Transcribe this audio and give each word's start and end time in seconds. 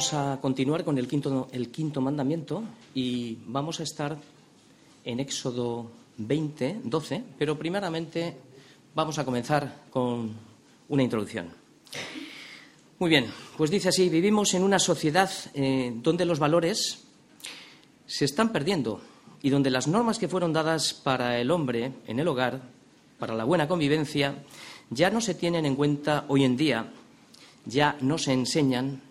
vamos 0.00 0.14
a 0.14 0.40
continuar 0.40 0.82
con 0.82 0.96
el 0.96 1.06
quinto, 1.06 1.48
el 1.52 1.70
quinto 1.70 2.00
mandamiento 2.00 2.64
y 2.94 3.36
vamos 3.48 3.80
a 3.80 3.82
estar 3.82 4.16
en 5.04 5.20
Éxodo 5.20 5.90
20, 6.16 6.80
12, 6.84 7.22
pero 7.38 7.58
primeramente 7.58 8.34
vamos 8.94 9.18
a 9.18 9.26
comenzar 9.26 9.82
con 9.90 10.32
una 10.88 11.02
introducción. 11.02 11.50
Muy 12.98 13.10
bien, 13.10 13.26
pues 13.58 13.70
dice 13.70 13.90
así, 13.90 14.08
vivimos 14.08 14.54
en 14.54 14.62
una 14.62 14.78
sociedad 14.78 15.30
eh, 15.52 15.92
donde 15.96 16.24
los 16.24 16.38
valores 16.38 17.04
se 18.06 18.24
están 18.24 18.52
perdiendo 18.52 19.02
y 19.42 19.50
donde 19.50 19.68
las 19.68 19.86
normas 19.86 20.18
que 20.18 20.28
fueron 20.28 20.54
dadas 20.54 20.94
para 20.94 21.38
el 21.38 21.50
hombre 21.50 21.92
en 22.06 22.18
el 22.18 22.26
hogar, 22.26 22.62
para 23.18 23.34
la 23.34 23.44
buena 23.44 23.68
convivencia, 23.68 24.44
ya 24.88 25.10
no 25.10 25.20
se 25.20 25.34
tienen 25.34 25.66
en 25.66 25.76
cuenta 25.76 26.24
hoy 26.28 26.44
en 26.44 26.56
día, 26.56 26.90
ya 27.66 27.98
no 28.00 28.16
se 28.16 28.32
enseñan, 28.32 29.02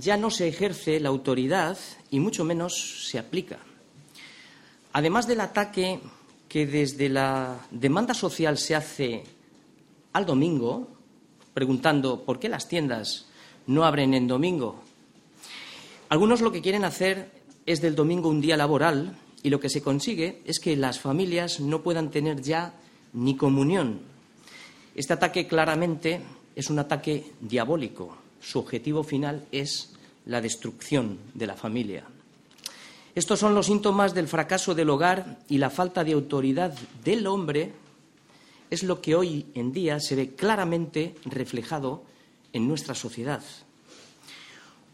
ya 0.00 0.16
no 0.16 0.30
se 0.30 0.48
ejerce 0.48 0.98
la 0.98 1.10
autoridad 1.10 1.76
y 2.10 2.20
mucho 2.20 2.44
menos 2.44 3.08
se 3.08 3.18
aplica. 3.18 3.58
Además 4.92 5.26
del 5.26 5.40
ataque 5.40 6.00
que 6.48 6.66
desde 6.66 7.08
la 7.08 7.58
demanda 7.70 8.14
social 8.14 8.58
se 8.58 8.74
hace 8.74 9.22
al 10.12 10.26
domingo, 10.26 10.88
preguntando 11.54 12.24
por 12.24 12.40
qué 12.40 12.48
las 12.48 12.66
tiendas 12.66 13.26
no 13.66 13.84
abren 13.84 14.14
en 14.14 14.26
domingo, 14.26 14.82
algunos 16.08 16.40
lo 16.40 16.50
que 16.50 16.62
quieren 16.62 16.84
hacer 16.84 17.30
es 17.66 17.80
del 17.80 17.94
domingo 17.94 18.28
un 18.28 18.40
día 18.40 18.56
laboral 18.56 19.16
y 19.44 19.50
lo 19.50 19.60
que 19.60 19.70
se 19.70 19.82
consigue 19.82 20.42
es 20.44 20.58
que 20.58 20.74
las 20.76 20.98
familias 20.98 21.60
no 21.60 21.82
puedan 21.82 22.10
tener 22.10 22.42
ya 22.42 22.74
ni 23.12 23.36
comunión. 23.36 24.00
Este 24.94 25.12
ataque 25.12 25.46
claramente 25.46 26.20
es 26.56 26.68
un 26.68 26.80
ataque 26.80 27.32
diabólico. 27.40 28.19
Su 28.40 28.58
objetivo 28.58 29.02
final 29.02 29.46
es 29.52 29.92
la 30.26 30.40
destrucción 30.40 31.18
de 31.34 31.46
la 31.46 31.54
familia. 31.54 32.04
Estos 33.14 33.40
son 33.40 33.54
los 33.54 33.66
síntomas 33.66 34.14
del 34.14 34.28
fracaso 34.28 34.74
del 34.74 34.90
hogar 34.90 35.38
y 35.48 35.58
la 35.58 35.70
falta 35.70 36.04
de 36.04 36.12
autoridad 36.12 36.72
del 37.04 37.26
hombre 37.26 37.72
es 38.70 38.84
lo 38.84 39.00
que 39.00 39.16
hoy 39.16 39.46
en 39.54 39.72
día 39.72 39.98
se 39.98 40.14
ve 40.14 40.34
claramente 40.34 41.16
reflejado 41.24 42.04
en 42.52 42.68
nuestra 42.68 42.94
sociedad. 42.94 43.42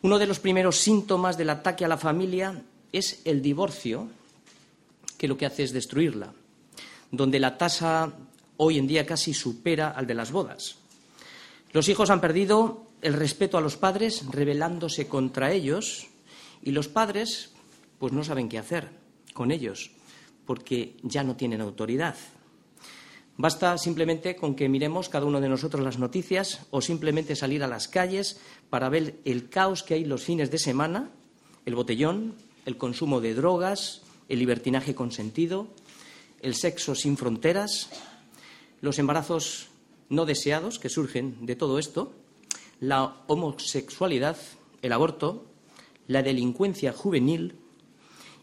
Uno 0.03 0.19
de 0.19 0.27
los 0.27 0.41
primeros 0.41 0.77
síntomas 0.79 1.37
del 1.37 1.51
ataque 1.51 1.85
a 1.85 1.89
la 1.89 1.99
familia 1.99 2.63
es 2.93 3.21
el 3.25 3.43
divorcio, 3.43 4.09
que 5.19 5.29
lo 5.29 5.37
que 5.37 5.47
hace 5.47 5.63
es 5.63 5.73
destruirla, 5.73 6.33
donde 7.11 7.39
la 7.39 7.59
tasa 7.59 8.13
hoy 8.57 8.79
en 8.79 8.87
día 8.87 9.05
casi 9.05 9.35
supera 9.35 9.91
al 9.91 10.07
de 10.07 10.15
las 10.15 10.33
bodas. 10.33 10.77
Los 11.73 11.89
hijos 11.89 12.09
han 12.09 12.21
perdido 12.21 12.86
el 13.03 13.13
respeto 13.15 13.59
a 13.59 13.61
los 13.61 13.77
padres 13.77 14.25
rebelándose 14.31 15.09
contra 15.09 15.53
ellos 15.53 16.07
y 16.63 16.73
los 16.73 16.89
padres 16.89 17.53
pues 17.99 18.13
no 18.13 18.25
saben 18.25 18.49
qué 18.49 18.59
hacer 18.59 18.91
con 19.33 19.51
ellos 19.51 19.91
porque 20.45 20.97
ya 21.03 21.25
no 21.25 21.37
tienen 21.37 21.61
autoridad. 21.61 22.17
Basta 23.39 23.77
simplemente 23.77 24.35
con 24.37 24.55
que 24.55 24.69
miremos 24.69 25.11
cada 25.11 25.27
uno 25.27 25.41
de 25.41 25.49
nosotros 25.49 25.85
las 25.85 25.99
noticias 25.99 26.67
o 26.71 26.81
simplemente 26.81 27.37
salir 27.37 27.63
a 27.63 27.69
las 27.69 27.87
calles 27.87 28.41
para 28.71 28.89
ver 28.89 29.21
el 29.25 29.51
caos 29.51 29.83
que 29.83 29.95
hay 29.95 30.05
los 30.05 30.25
fines 30.25 30.51
de 30.51 30.59
semana, 30.59 31.11
el 31.67 31.75
botellón, 31.75 32.35
el 32.65 32.79
consumo 32.79 33.21
de 33.21 33.35
drogas, 33.35 34.03
el 34.31 34.39
libertinaje 34.39 34.95
consentido, 34.95 35.69
el 36.41 36.55
sexo 36.55 36.95
sin 36.95 37.19
fronteras, 37.19 37.91
los 38.81 38.99
embarazos 38.99 39.69
no 40.09 40.25
deseados 40.25 40.79
que 40.79 40.89
surgen 40.89 41.45
de 41.45 41.57
todo 41.57 41.79
esto, 41.79 42.15
la 42.81 43.23
homosexualidad, 43.27 44.37
el 44.83 44.93
aborto, 44.93 45.47
la 46.07 46.23
delincuencia 46.23 46.93
juvenil, 46.93 47.57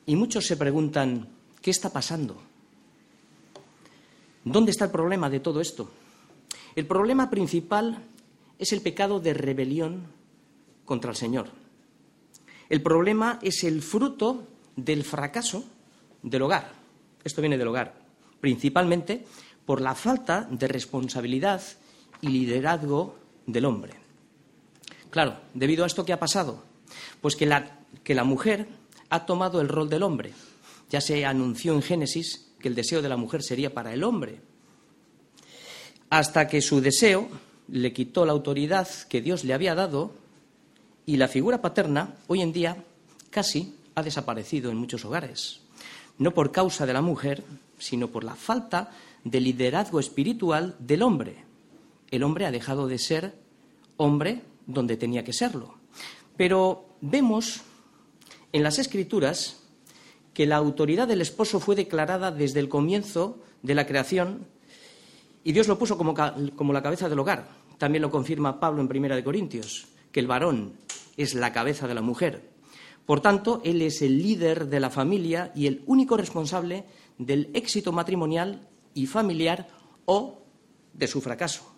y 0.06 0.16
muchos 0.16 0.46
se 0.46 0.58
preguntan, 0.58 1.30
¿qué 1.62 1.72
está 1.72 1.92
pasando? 1.92 2.42
¿Dónde 4.44 4.72
está 4.72 4.86
el 4.86 4.92
problema 4.92 5.30
de 5.30 5.40
todo 5.40 5.62
esto? 5.62 5.90
El 6.76 6.86
problema 6.86 7.30
principal 7.30 8.04
es 8.60 8.74
el 8.74 8.82
pecado 8.82 9.20
de 9.20 9.34
rebelión 9.34 10.08
contra 10.86 11.12
el 11.12 11.18
Señor. 11.18 11.48
El 12.70 12.82
problema 12.82 13.40
es 13.42 13.64
el 13.64 13.82
fruto 13.82 14.48
del 14.76 15.04
fracaso 15.04 15.64
del 16.22 16.42
hogar. 16.42 16.72
Esto 17.24 17.42
viene 17.42 17.58
del 17.58 17.68
hogar, 17.68 17.94
principalmente 18.42 19.26
por 19.66 19.80
la 19.80 19.96
falta 19.96 20.48
de 20.50 20.68
responsabilidad 20.68 21.62
y 22.22 22.30
liderazgo 22.30 23.16
del 23.46 23.66
hombre. 23.66 24.03
Claro, 25.14 25.38
debido 25.54 25.84
a 25.84 25.88
esto, 25.88 26.06
¿qué 26.06 26.12
ha 26.12 26.20
pasado? 26.20 26.64
Pues 27.22 27.36
que 27.36 27.46
la, 27.46 27.78
que 28.04 28.16
la 28.16 28.24
mujer 28.24 28.68
ha 29.12 29.28
tomado 29.28 29.62
el 29.62 29.70
rol 29.70 29.88
del 29.88 30.02
hombre. 30.02 30.34
Ya 30.90 31.02
se 31.02 31.24
anunció 31.24 31.76
en 31.76 31.84
Génesis 31.84 32.50
que 32.60 32.68
el 32.68 32.74
deseo 32.74 33.00
de 33.04 33.10
la 33.10 33.16
mujer 33.16 33.44
sería 33.44 33.76
para 33.76 33.94
el 33.94 34.04
hombre, 34.04 34.42
hasta 36.10 36.48
que 36.48 36.64
su 36.64 36.82
deseo 36.82 37.30
le 37.68 37.94
quitó 37.94 38.26
la 38.26 38.32
autoridad 38.32 38.88
que 39.08 39.22
Dios 39.22 39.44
le 39.44 39.54
había 39.54 39.76
dado 39.76 40.16
y 41.06 41.18
la 41.18 41.28
figura 41.28 41.62
paterna 41.62 42.16
hoy 42.26 42.42
en 42.42 42.52
día 42.52 42.84
casi 43.30 43.76
ha 43.94 44.02
desaparecido 44.02 44.72
en 44.72 44.78
muchos 44.78 45.06
hogares, 45.06 45.60
no 46.18 46.34
por 46.34 46.52
causa 46.52 46.88
de 46.88 46.94
la 46.94 47.02
mujer, 47.04 47.44
sino 47.78 48.08
por 48.08 48.24
la 48.24 48.34
falta 48.34 48.90
de 49.24 49.40
liderazgo 49.42 50.00
espiritual 50.00 50.76
del 50.80 51.04
hombre. 51.04 51.44
El 52.10 52.24
hombre 52.24 52.48
ha 52.48 52.52
dejado 52.52 52.88
de 52.88 52.98
ser 52.98 53.36
hombre 53.98 54.42
donde 54.66 54.98
tenía 54.98 55.24
que 55.24 55.34
serlo. 55.34 55.76
Pero 56.38 56.86
vemos 57.02 57.62
en 58.52 58.64
las 58.64 58.80
Escrituras 58.80 59.64
que 60.34 60.46
la 60.46 60.56
autoridad 60.56 61.08
del 61.08 61.22
esposo 61.22 61.60
fue 61.60 61.76
declarada 61.76 62.32
desde 62.32 62.60
el 62.60 62.70
comienzo 62.70 63.40
de 63.62 63.76
la 63.76 63.86
creación 63.86 64.48
y 65.44 65.52
Dios 65.52 65.68
lo 65.68 65.78
puso 65.78 65.98
como, 65.98 66.74
la 66.74 66.84
cabeza 66.84 67.10
del 67.10 67.20
hogar. 67.20 67.48
También 67.78 68.02
lo 68.02 68.12
confirma 68.12 68.60
Pablo 68.60 68.82
en 68.82 68.88
Primera 68.88 69.16
de 69.16 69.24
Corintios, 69.24 69.88
que 70.12 70.20
el 70.20 70.28
varón 70.28 70.74
es 71.18 71.36
la 71.36 71.52
cabeza 71.52 71.88
de 71.88 71.94
la 71.94 72.02
mujer. 72.02 72.50
Por 73.06 73.20
tanto, 73.20 73.62
él 73.66 73.82
es 73.82 74.02
el 74.02 74.24
líder 74.24 74.68
de 74.68 74.80
la 74.80 74.90
familia 74.90 75.52
y 75.54 75.68
el 75.68 75.84
único 75.86 76.16
responsable 76.16 76.86
del 77.18 77.50
éxito 77.54 77.92
matrimonial 77.92 78.68
y 78.94 79.08
familiar 79.08 79.68
o 80.06 80.42
de 80.94 81.08
su 81.08 81.20
fracaso. 81.20 81.74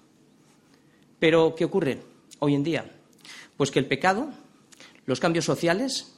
Pero, 1.18 1.56
¿qué 1.56 1.66
ocurre 1.66 2.15
hoy 2.40 2.56
en 2.56 2.64
día? 2.64 2.92
Pues 3.58 3.72
que 3.72 3.80
el 3.80 3.88
pecado, 3.88 4.30
los 5.06 5.20
cambios 5.20 5.46
sociales, 5.46 6.18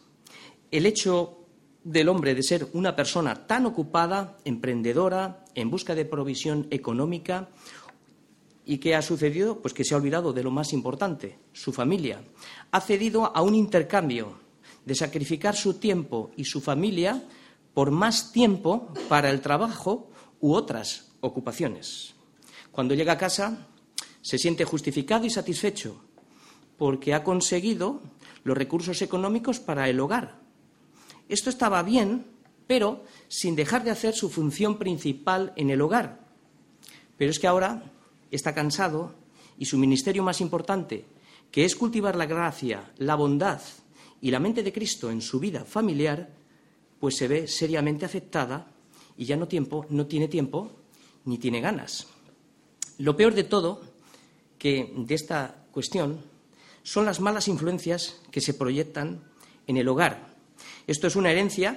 el 0.71 0.85
hecho 0.85 1.39
del 1.83 2.09
hombre 2.09 2.35
de 2.35 2.43
ser 2.43 2.67
una 2.73 2.95
persona 2.95 3.47
tan 3.47 3.65
ocupada, 3.65 4.37
emprendedora, 4.43 5.45
en 5.55 5.69
busca 5.69 5.95
de 5.95 6.05
provisión 6.05 6.67
económica, 6.71 7.49
¿Y 8.69 8.79
qué 8.79 8.95
ha 8.95 9.01
sucedido? 9.01 9.61
Pues 9.61 9.73
que 9.73 9.85
se 9.85 9.93
ha 9.93 9.97
olvidado 9.97 10.33
de 10.33 10.43
lo 10.43 10.51
más 10.51 10.73
importante, 10.73 11.39
su 11.53 11.71
familia. 11.71 12.21
Ha 12.69 12.81
cedido 12.81 13.33
a 13.33 13.41
un 13.41 13.55
intercambio 13.55 14.39
de 14.83 14.93
sacrificar 14.93 15.55
su 15.55 15.75
tiempo 15.75 16.31
y 16.35 16.43
su 16.43 16.59
familia 16.59 17.23
por 17.73 17.91
más 17.91 18.33
tiempo 18.33 18.91
para 19.07 19.29
el 19.29 19.39
trabajo 19.39 20.09
u 20.41 20.53
otras 20.53 21.13
ocupaciones. 21.21 22.13
Cuando 22.69 22.93
llega 22.93 23.13
a 23.13 23.17
casa 23.17 23.67
se 24.21 24.37
siente 24.37 24.65
justificado 24.65 25.25
y 25.25 25.29
satisfecho 25.29 26.01
porque 26.77 27.13
ha 27.13 27.23
conseguido 27.23 28.01
los 28.43 28.57
recursos 28.57 29.01
económicos 29.01 29.59
para 29.59 29.89
el 29.89 29.99
hogar. 29.99 30.39
Esto 31.27 31.49
estaba 31.49 31.83
bien, 31.83 32.25
pero 32.67 33.03
sin 33.27 33.55
dejar 33.55 33.83
de 33.83 33.91
hacer 33.91 34.13
su 34.13 34.29
función 34.29 34.77
principal 34.77 35.53
en 35.55 35.69
el 35.69 35.81
hogar. 35.81 36.19
Pero 37.17 37.31
es 37.31 37.39
que 37.39 37.47
ahora 37.47 37.91
está 38.31 38.53
cansado 38.53 39.15
y 39.57 39.65
su 39.65 39.77
ministerio 39.77 40.23
más 40.23 40.39
importante, 40.39 41.05
que 41.51 41.65
es 41.65 41.75
cultivar 41.75 42.15
la 42.15 42.25
gracia, 42.25 42.91
la 42.97 43.15
bondad 43.15 43.61
y 44.21 44.31
la 44.31 44.39
mente 44.39 44.63
de 44.63 44.73
Cristo 44.73 45.09
en 45.09 45.21
su 45.21 45.39
vida 45.39 45.65
familiar, 45.65 46.29
pues 46.99 47.17
se 47.17 47.27
ve 47.27 47.47
seriamente 47.47 48.05
afectada 48.05 48.67
y 49.17 49.25
ya 49.25 49.35
no, 49.35 49.47
tiempo, 49.47 49.85
no 49.89 50.05
tiene 50.05 50.27
tiempo 50.27 50.71
ni 51.25 51.37
tiene 51.37 51.61
ganas. 51.61 52.07
Lo 52.99 53.15
peor 53.15 53.33
de 53.33 53.43
todo 53.43 53.81
que 54.57 54.93
de 54.95 55.15
esta 55.15 55.65
cuestión 55.71 56.19
son 56.87 57.03
las 57.03 57.19
malas 57.19 57.49
influencias 57.49 58.15
que 58.31 58.39
se 58.39 58.53
proyectan 58.53 59.19
en 59.67 59.75
el 59.75 59.89
hogar. 59.89 60.33
Esto 60.87 61.05
es 61.05 61.17
una 61.17 61.29
herencia 61.29 61.75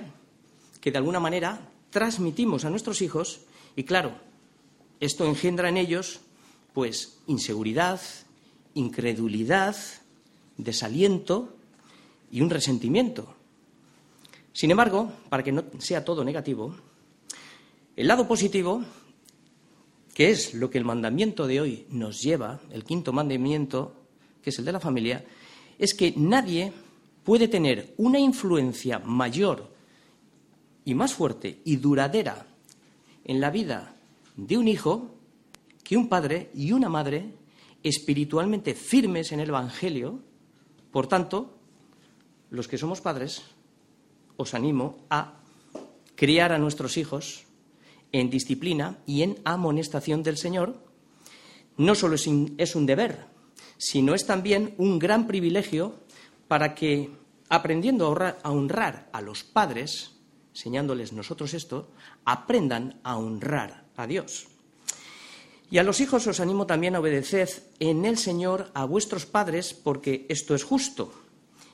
que 0.81 0.93
de 0.93 0.99
alguna 0.99 1.19
manera 1.19 1.69
transmitimos 1.91 2.65
a 2.65 2.71
nuestros 2.71 3.03
hijos 3.03 3.41
y 3.75 3.83
claro, 3.83 4.13
esto 5.01 5.27
engendra 5.27 5.69
en 5.69 5.79
ellos 5.79 6.21
pues 6.73 7.19
inseguridad, 7.27 8.01
incredulidad, 8.75 9.75
desaliento 10.57 11.57
y 12.31 12.41
un 12.41 12.51
resentimiento. 12.51 13.35
Sin 14.53 14.71
embargo, 14.71 15.11
para 15.29 15.43
que 15.43 15.51
no 15.51 15.65
sea 15.81 16.05
todo 16.05 16.23
negativo, 16.23 16.77
el 17.97 18.07
lado 18.07 18.29
positivo, 18.29 18.85
que 20.15 20.31
es 20.31 20.55
lo 20.55 20.71
que 20.71 20.79
el 20.79 20.85
mandamiento 20.85 21.49
de 21.49 21.61
hoy 21.61 21.87
nos 21.89 22.23
lleva, 22.23 22.61
el 22.71 22.85
quinto 22.85 23.13
mandamiento, 23.13 24.00
que 24.43 24.51
es 24.51 24.59
el 24.59 24.65
de 24.65 24.73
la 24.73 24.81
familia, 24.81 25.25
es 25.79 25.95
que 25.95 26.13
nadie 26.17 26.73
puede 27.25 27.49
tener 27.49 27.95
una 27.97 28.19
influencia 28.19 28.99
mayor 28.99 29.73
y 30.85 30.95
más 30.95 31.15
fuerte 31.15 31.61
y 31.65 31.77
duradera 31.77 32.47
en 33.25 33.41
la 33.41 33.51
vida 33.51 33.97
de 34.37 34.59
un 34.59 34.69
hijo 34.69 35.15
que 35.85 35.97
un 35.97 36.09
padre 36.09 36.51
y 36.55 36.73
una 36.73 36.89
madre 36.89 37.35
espiritualmente 37.83 38.75
firmes 38.75 39.33
en 39.33 39.41
el 39.41 39.49
Evangelio. 39.49 40.21
Por 40.91 41.07
tanto, 41.07 41.59
los 42.51 42.69
que 42.69 42.79
somos 42.79 43.01
padres, 43.01 43.43
os 44.37 44.55
animo 44.55 45.07
a 45.11 45.41
criar 46.17 46.53
a 46.53 46.59
nuestros 46.59 46.97
hijos 46.97 47.45
en 48.13 48.29
disciplina 48.29 48.99
y 49.07 49.23
en 49.23 49.39
amonestación 49.45 50.23
del 50.23 50.37
Señor. 50.37 50.83
No 51.77 51.95
solo 51.95 52.17
es 52.17 52.27
un 52.77 52.87
deber, 52.87 53.30
sino 53.81 54.15
es 54.15 54.27
también 54.27 54.75
un 54.77 54.99
gran 54.99 55.27
privilegio 55.27 55.95
para 56.49 56.75
que, 56.75 57.11
aprendiendo 57.49 58.15
a 58.15 58.51
honrar 58.51 59.09
a 59.11 59.23
los 59.23 59.43
padres, 59.43 60.13
enseñándoles 60.53 61.15
nosotros 61.15 61.55
esto, 61.55 61.89
aprendan 62.27 63.01
a 63.03 63.17
honrar 63.17 63.87
a 63.97 64.07
Dios. 64.07 64.49
Y 65.71 65.79
a 65.79 65.83
los 65.83 66.01
hijos 66.01 66.27
os 66.27 66.41
animo 66.41 66.67
también 66.67 66.95
a 66.95 67.01
obedecer 67.01 67.49
en 67.79 68.05
el 68.05 68.19
Señor 68.19 68.71
a 68.75 68.85
vuestros 68.85 69.25
padres, 69.25 69.73
porque 69.73 70.27
esto 70.29 70.55
es 70.55 70.63
justo. 70.63 71.15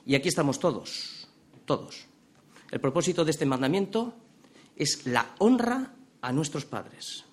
Y 0.05 0.15
aquí 0.15 0.29
estamos 0.29 0.59
todos, 0.59 1.27
todos. 1.65 2.05
El 2.71 2.79
propósito 2.79 3.25
de 3.25 3.31
este 3.31 3.45
mandamiento 3.45 4.13
es 4.77 5.05
la 5.07 5.35
honra 5.39 5.93
a 6.21 6.31
nuestros 6.31 6.63
padres. 6.63 7.25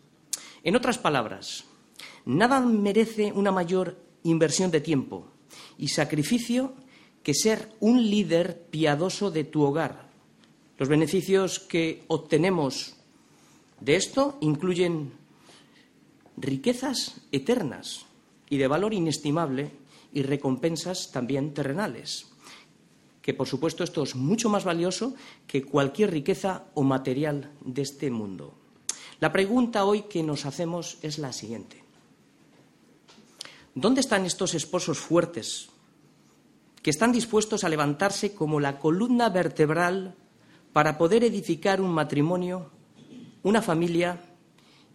En 0.64 0.74
otras 0.74 0.98
palabras, 0.98 1.64
nada 2.24 2.58
merece 2.58 3.30
una 3.30 3.52
mayor 3.52 4.03
inversión 4.24 4.70
de 4.70 4.80
tiempo 4.80 5.28
y 5.78 5.88
sacrificio 5.88 6.74
que 7.22 7.34
ser 7.34 7.72
un 7.80 8.10
líder 8.10 8.66
piadoso 8.70 9.30
de 9.30 9.44
tu 9.44 9.62
hogar. 9.62 10.10
Los 10.76 10.88
beneficios 10.88 11.60
que 11.60 12.04
obtenemos 12.08 12.96
de 13.80 13.96
esto 13.96 14.36
incluyen 14.40 15.12
riquezas 16.36 17.20
eternas 17.32 18.06
y 18.50 18.58
de 18.58 18.68
valor 18.68 18.92
inestimable 18.92 19.70
y 20.12 20.22
recompensas 20.22 21.12
también 21.12 21.54
terrenales, 21.54 22.26
que 23.22 23.34
por 23.34 23.46
supuesto 23.46 23.84
esto 23.84 24.02
es 24.02 24.16
mucho 24.16 24.48
más 24.48 24.64
valioso 24.64 25.14
que 25.46 25.62
cualquier 25.62 26.10
riqueza 26.10 26.64
o 26.74 26.82
material 26.82 27.52
de 27.64 27.82
este 27.82 28.10
mundo. 28.10 28.54
La 29.20 29.32
pregunta 29.32 29.84
hoy 29.84 30.02
que 30.02 30.22
nos 30.22 30.44
hacemos 30.44 30.98
es 31.02 31.18
la 31.18 31.32
siguiente. 31.32 31.83
¿Dónde 33.74 34.00
están 34.00 34.24
estos 34.24 34.54
esposos 34.54 34.98
fuertes 34.98 35.68
que 36.80 36.90
están 36.90 37.10
dispuestos 37.10 37.64
a 37.64 37.68
levantarse 37.68 38.32
como 38.32 38.60
la 38.60 38.78
columna 38.78 39.30
vertebral 39.30 40.14
para 40.72 40.96
poder 40.96 41.24
edificar 41.24 41.80
un 41.80 41.90
matrimonio, 41.90 42.70
una 43.42 43.62
familia 43.62 44.20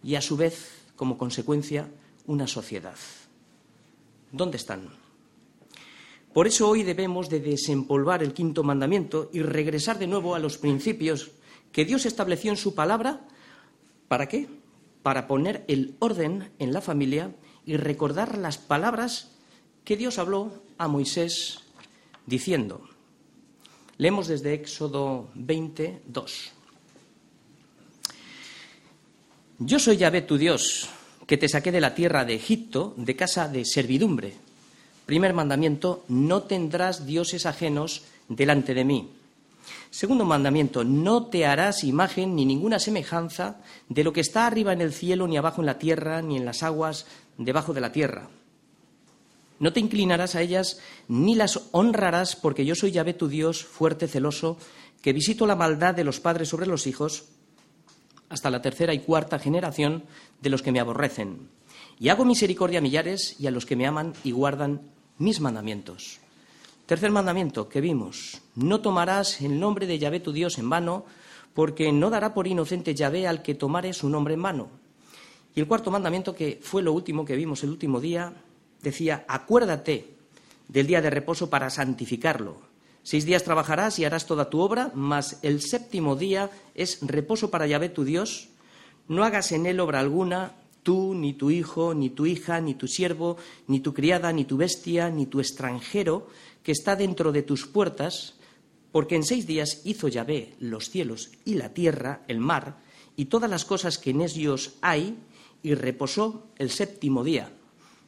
y, 0.02 0.14
a 0.14 0.22
su 0.22 0.36
vez, 0.36 0.70
como 0.96 1.18
consecuencia, 1.18 1.88
una 2.26 2.46
sociedad. 2.46 2.96
¿Dónde 4.32 4.56
están? 4.56 4.88
Por 6.32 6.46
eso 6.46 6.68
hoy 6.68 6.82
debemos 6.82 7.28
de 7.28 7.40
desempolvar 7.40 8.22
el 8.22 8.32
quinto 8.32 8.62
mandamiento 8.62 9.28
y 9.32 9.42
regresar 9.42 9.98
de 9.98 10.06
nuevo 10.06 10.34
a 10.34 10.38
los 10.38 10.56
principios 10.56 11.32
que 11.72 11.84
Dios 11.84 12.06
estableció 12.06 12.50
en 12.50 12.56
su 12.56 12.74
palabra. 12.74 13.26
¿Para 14.08 14.26
qué? 14.26 14.48
Para 15.02 15.26
poner 15.26 15.64
el 15.68 15.96
orden 15.98 16.50
en 16.58 16.72
la 16.72 16.80
familia 16.80 17.34
y 17.70 17.76
recordar 17.76 18.36
las 18.36 18.58
palabras 18.58 19.30
que 19.84 19.96
Dios 19.96 20.18
habló 20.18 20.50
a 20.76 20.88
Moisés 20.88 21.60
diciendo. 22.26 22.82
Leemos 23.96 24.26
desde 24.26 24.54
Éxodo 24.54 25.28
22. 25.34 26.50
Yo 29.60 29.78
soy 29.78 29.98
Yahvé 29.98 30.22
tu 30.22 30.36
Dios, 30.36 30.88
que 31.28 31.36
te 31.36 31.48
saqué 31.48 31.70
de 31.70 31.80
la 31.80 31.94
tierra 31.94 32.24
de 32.24 32.34
Egipto, 32.34 32.92
de 32.96 33.14
casa 33.14 33.46
de 33.46 33.64
servidumbre. 33.64 34.34
Primer 35.06 35.32
mandamiento, 35.32 36.02
no 36.08 36.42
tendrás 36.42 37.06
dioses 37.06 37.46
ajenos 37.46 38.02
delante 38.26 38.74
de 38.74 38.84
mí. 38.84 39.10
Segundo 39.90 40.24
mandamiento, 40.24 40.82
no 40.82 41.26
te 41.26 41.46
harás 41.46 41.84
imagen 41.84 42.34
ni 42.34 42.44
ninguna 42.44 42.78
semejanza 42.78 43.60
de 43.88 44.04
lo 44.04 44.12
que 44.12 44.20
está 44.20 44.46
arriba 44.46 44.72
en 44.72 44.80
el 44.80 44.92
cielo, 44.92 45.28
ni 45.28 45.36
abajo 45.36 45.62
en 45.62 45.66
la 45.66 45.78
tierra, 45.78 46.22
ni 46.22 46.36
en 46.36 46.44
las 46.44 46.62
aguas 46.62 47.06
debajo 47.44 47.72
de 47.72 47.80
la 47.80 47.92
tierra. 47.92 48.28
No 49.58 49.72
te 49.72 49.80
inclinarás 49.80 50.34
a 50.34 50.42
ellas 50.42 50.78
ni 51.08 51.34
las 51.34 51.68
honrarás, 51.72 52.36
porque 52.36 52.64
yo 52.64 52.74
soy 52.74 52.92
Yahvé 52.92 53.14
tu 53.14 53.28
Dios, 53.28 53.64
fuerte, 53.64 54.08
celoso, 54.08 54.56
que 55.02 55.12
visito 55.12 55.46
la 55.46 55.56
maldad 55.56 55.94
de 55.94 56.04
los 56.04 56.20
padres 56.20 56.48
sobre 56.48 56.66
los 56.66 56.86
hijos 56.86 57.24
hasta 58.28 58.50
la 58.50 58.62
tercera 58.62 58.94
y 58.94 59.00
cuarta 59.00 59.38
generación 59.38 60.04
de 60.40 60.50
los 60.50 60.62
que 60.62 60.72
me 60.72 60.80
aborrecen. 60.80 61.48
Y 61.98 62.08
hago 62.08 62.24
misericordia 62.24 62.78
a 62.78 62.82
millares 62.82 63.36
y 63.38 63.46
a 63.46 63.50
los 63.50 63.66
que 63.66 63.76
me 63.76 63.86
aman 63.86 64.14
y 64.24 64.30
guardan 64.30 64.80
mis 65.18 65.40
mandamientos. 65.40 66.20
Tercer 66.86 67.10
mandamiento 67.10 67.68
que 67.68 67.80
vimos, 67.80 68.40
no 68.54 68.80
tomarás 68.80 69.40
el 69.42 69.60
nombre 69.60 69.86
de 69.86 69.98
Yahvé 69.98 70.20
tu 70.20 70.32
Dios 70.32 70.58
en 70.58 70.70
vano, 70.70 71.04
porque 71.54 71.92
no 71.92 72.10
dará 72.10 72.32
por 72.32 72.46
inocente 72.46 72.94
Yahvé 72.94 73.26
al 73.26 73.42
que 73.42 73.54
tomare 73.54 73.92
su 73.92 74.08
nombre 74.08 74.34
en 74.34 74.42
vano. 74.42 74.79
Y 75.54 75.60
el 75.60 75.66
cuarto 75.66 75.90
mandamiento, 75.90 76.34
que 76.34 76.60
fue 76.62 76.82
lo 76.82 76.92
último 76.92 77.24
que 77.24 77.36
vimos 77.36 77.62
el 77.64 77.70
último 77.70 78.00
día, 78.00 78.32
decía, 78.82 79.24
acuérdate 79.28 80.14
del 80.68 80.86
día 80.86 81.02
de 81.02 81.10
reposo 81.10 81.50
para 81.50 81.70
santificarlo. 81.70 82.56
Seis 83.02 83.24
días 83.24 83.44
trabajarás 83.44 83.98
y 83.98 84.04
harás 84.04 84.26
toda 84.26 84.50
tu 84.50 84.60
obra, 84.60 84.92
mas 84.94 85.38
el 85.42 85.62
séptimo 85.62 86.16
día 86.16 86.50
es 86.74 86.98
reposo 87.00 87.50
para 87.50 87.66
Yahvé 87.66 87.88
tu 87.88 88.04
Dios. 88.04 88.48
No 89.08 89.24
hagas 89.24 89.52
en 89.52 89.66
él 89.66 89.80
obra 89.80 90.00
alguna, 90.00 90.54
tú, 90.82 91.14
ni 91.14 91.32
tu 91.32 91.50
hijo, 91.50 91.94
ni 91.94 92.10
tu 92.10 92.26
hija, 92.26 92.60
ni 92.60 92.74
tu 92.74 92.86
siervo, 92.86 93.36
ni 93.66 93.80
tu 93.80 93.94
criada, 93.94 94.32
ni 94.32 94.44
tu 94.44 94.56
bestia, 94.56 95.10
ni 95.10 95.26
tu 95.26 95.40
extranjero, 95.40 96.28
que 96.62 96.72
está 96.72 96.94
dentro 96.94 97.32
de 97.32 97.42
tus 97.42 97.66
puertas, 97.66 98.34
porque 98.92 99.16
en 99.16 99.24
seis 99.24 99.46
días 99.46 99.82
hizo 99.84 100.08
Yahvé 100.08 100.54
los 100.60 100.90
cielos 100.90 101.30
y 101.44 101.54
la 101.54 101.70
tierra, 101.70 102.22
el 102.28 102.40
mar, 102.40 102.78
y 103.16 103.26
todas 103.26 103.50
las 103.50 103.64
cosas 103.64 103.98
que 103.98 104.10
en 104.10 104.20
ellos 104.20 104.74
hay, 104.82 105.16
y 105.62 105.74
reposó 105.74 106.46
el 106.56 106.70
séptimo 106.70 107.24
día. 107.24 107.50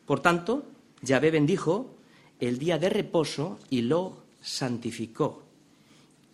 Por 0.06 0.20
tanto, 0.20 0.64
Yahvé 1.02 1.30
bendijo 1.30 1.94
el 2.40 2.58
día 2.58 2.78
de 2.78 2.88
reposo 2.88 3.58
y 3.70 3.82
lo 3.82 4.16
santificó. 4.40 5.42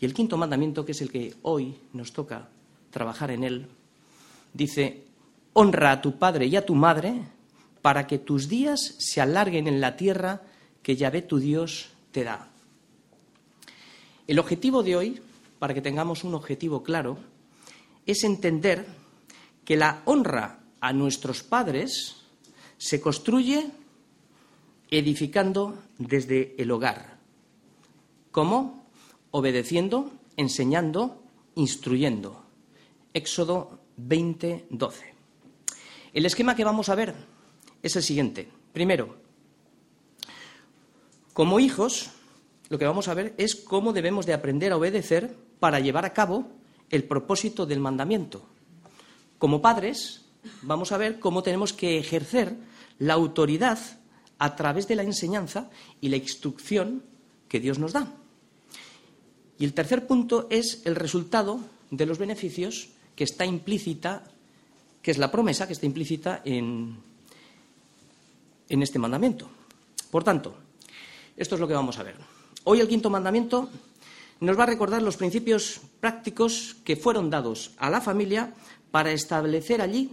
Y 0.01 0.05
el 0.05 0.15
quinto 0.15 0.37
mandamiento, 0.37 0.85
que 0.85 0.93
es 0.93 1.03
el 1.03 1.11
que 1.11 1.35
hoy 1.43 1.75
nos 1.93 2.13
toca 2.13 2.49
trabajar 2.91 3.31
en 3.31 3.45
él, 3.45 3.67
dice, 4.55 5.05
honra 5.53 5.93
a 5.93 6.01
tu 6.01 6.19
padre 6.19 6.47
y 6.47 6.57
a 6.57 6.65
tu 6.65 6.75
madre 6.75 7.15
para 7.83 8.07
que 8.07 8.19
tus 8.19 8.49
días 8.49 8.95
se 8.99 9.21
alarguen 9.21 9.67
en 9.67 9.81
la 9.81 9.97
tierra 9.97 10.43
que 10.83 10.97
Yahvé 10.97 11.23
tu 11.23 11.39
Dios 11.39 11.91
te 12.13 12.25
da. 12.25 12.49
El 14.27 14.39
objetivo 14.39 14.83
de 14.83 14.97
hoy, 14.97 15.21
para 15.59 15.75
que 15.75 15.81
tengamos 15.81 16.23
un 16.23 16.35
objetivo 16.35 16.83
claro, 16.83 17.19
es 18.07 18.25
entender 18.25 18.87
que 19.65 19.77
la 19.77 20.03
honra 20.05 20.58
a 20.81 20.93
nuestros 20.93 21.43
padres 21.43 22.17
se 22.77 23.01
construye 23.01 23.71
edificando 24.91 25.83
desde 25.99 26.55
el 26.59 26.71
hogar. 26.71 27.19
¿Cómo? 28.31 28.87
Obedeciendo, 29.31 30.13
enseñando, 30.37 31.23
instruyendo. 31.55 32.45
Éxodo 33.13 33.81
20, 33.97 34.67
12. 34.71 35.15
El 36.13 36.27
esquema 36.27 36.55
que 36.55 36.65
vamos 36.65 36.89
a 36.89 36.95
ver 36.95 37.15
es 37.83 37.97
el 37.97 38.03
siguiente. 38.03 38.49
Primero, 38.73 39.17
como 41.33 41.61
hijos, 41.61 42.11
lo 42.69 42.79
que 42.79 42.87
vamos 42.87 43.09
a 43.09 43.15
ver 43.15 43.35
es 43.39 43.57
cómo 43.57 43.93
debemos 43.93 44.27
de 44.27 44.35
aprender 44.35 44.73
a 44.73 44.77
obedecer 44.77 45.37
para 45.61 45.81
llevar 45.81 46.05
a 46.05 46.13
cabo 46.13 46.49
el 46.91 47.05
propósito 47.05 47.67
del 47.67 47.81
mandamiento. 47.81 48.47
Como 49.39 49.63
padres, 49.63 50.28
vamos 50.63 50.93
a 50.93 50.99
ver 50.99 51.19
cómo 51.19 51.43
tenemos 51.43 51.73
que 51.73 51.99
ejercer 51.99 52.57
la 52.99 53.15
autoridad 53.15 53.79
a 54.39 54.57
través 54.57 54.87
de 54.89 54.97
la 54.97 55.03
enseñanza 55.03 55.71
y 56.01 56.09
la 56.09 56.17
instrucción 56.17 57.03
que 57.49 57.61
Dios 57.61 57.79
nos 57.79 57.93
da. 57.93 58.13
Y 59.59 59.65
el 59.65 59.75
tercer 59.75 60.07
punto 60.07 60.47
es 60.51 60.83
el 60.85 60.95
resultado 60.95 61.61
de 61.91 62.07
los 62.07 62.19
beneficios 62.19 62.89
que 63.17 63.25
está 63.25 63.45
implícita, 63.45 64.23
que 65.03 65.11
es 65.11 65.19
la 65.19 65.31
promesa 65.31 65.67
que 65.67 65.73
está 65.73 65.87
implícita 65.87 66.43
en, 66.45 66.97
en 68.69 68.83
este 68.83 68.99
mandamiento. 68.99 69.49
Por 70.11 70.23
tanto, 70.23 70.55
esto 71.37 71.57
es 71.57 71.61
lo 71.61 71.67
que 71.67 71.75
vamos 71.75 71.99
a 71.99 72.05
ver. 72.05 72.17
Hoy 72.65 72.81
el 72.81 72.89
quinto 72.89 73.11
mandamiento 73.11 73.69
nos 74.41 74.59
va 74.59 74.63
a 74.63 74.67
recordar 74.67 75.03
los 75.03 75.17
principios 75.17 75.81
prácticos 76.01 76.77
que 76.85 76.97
fueron 76.97 77.31
dados 77.31 77.73
a 77.79 77.91
la 77.91 78.01
familia 78.01 78.55
para 78.91 79.11
establecer 79.11 79.83
allí 79.83 80.11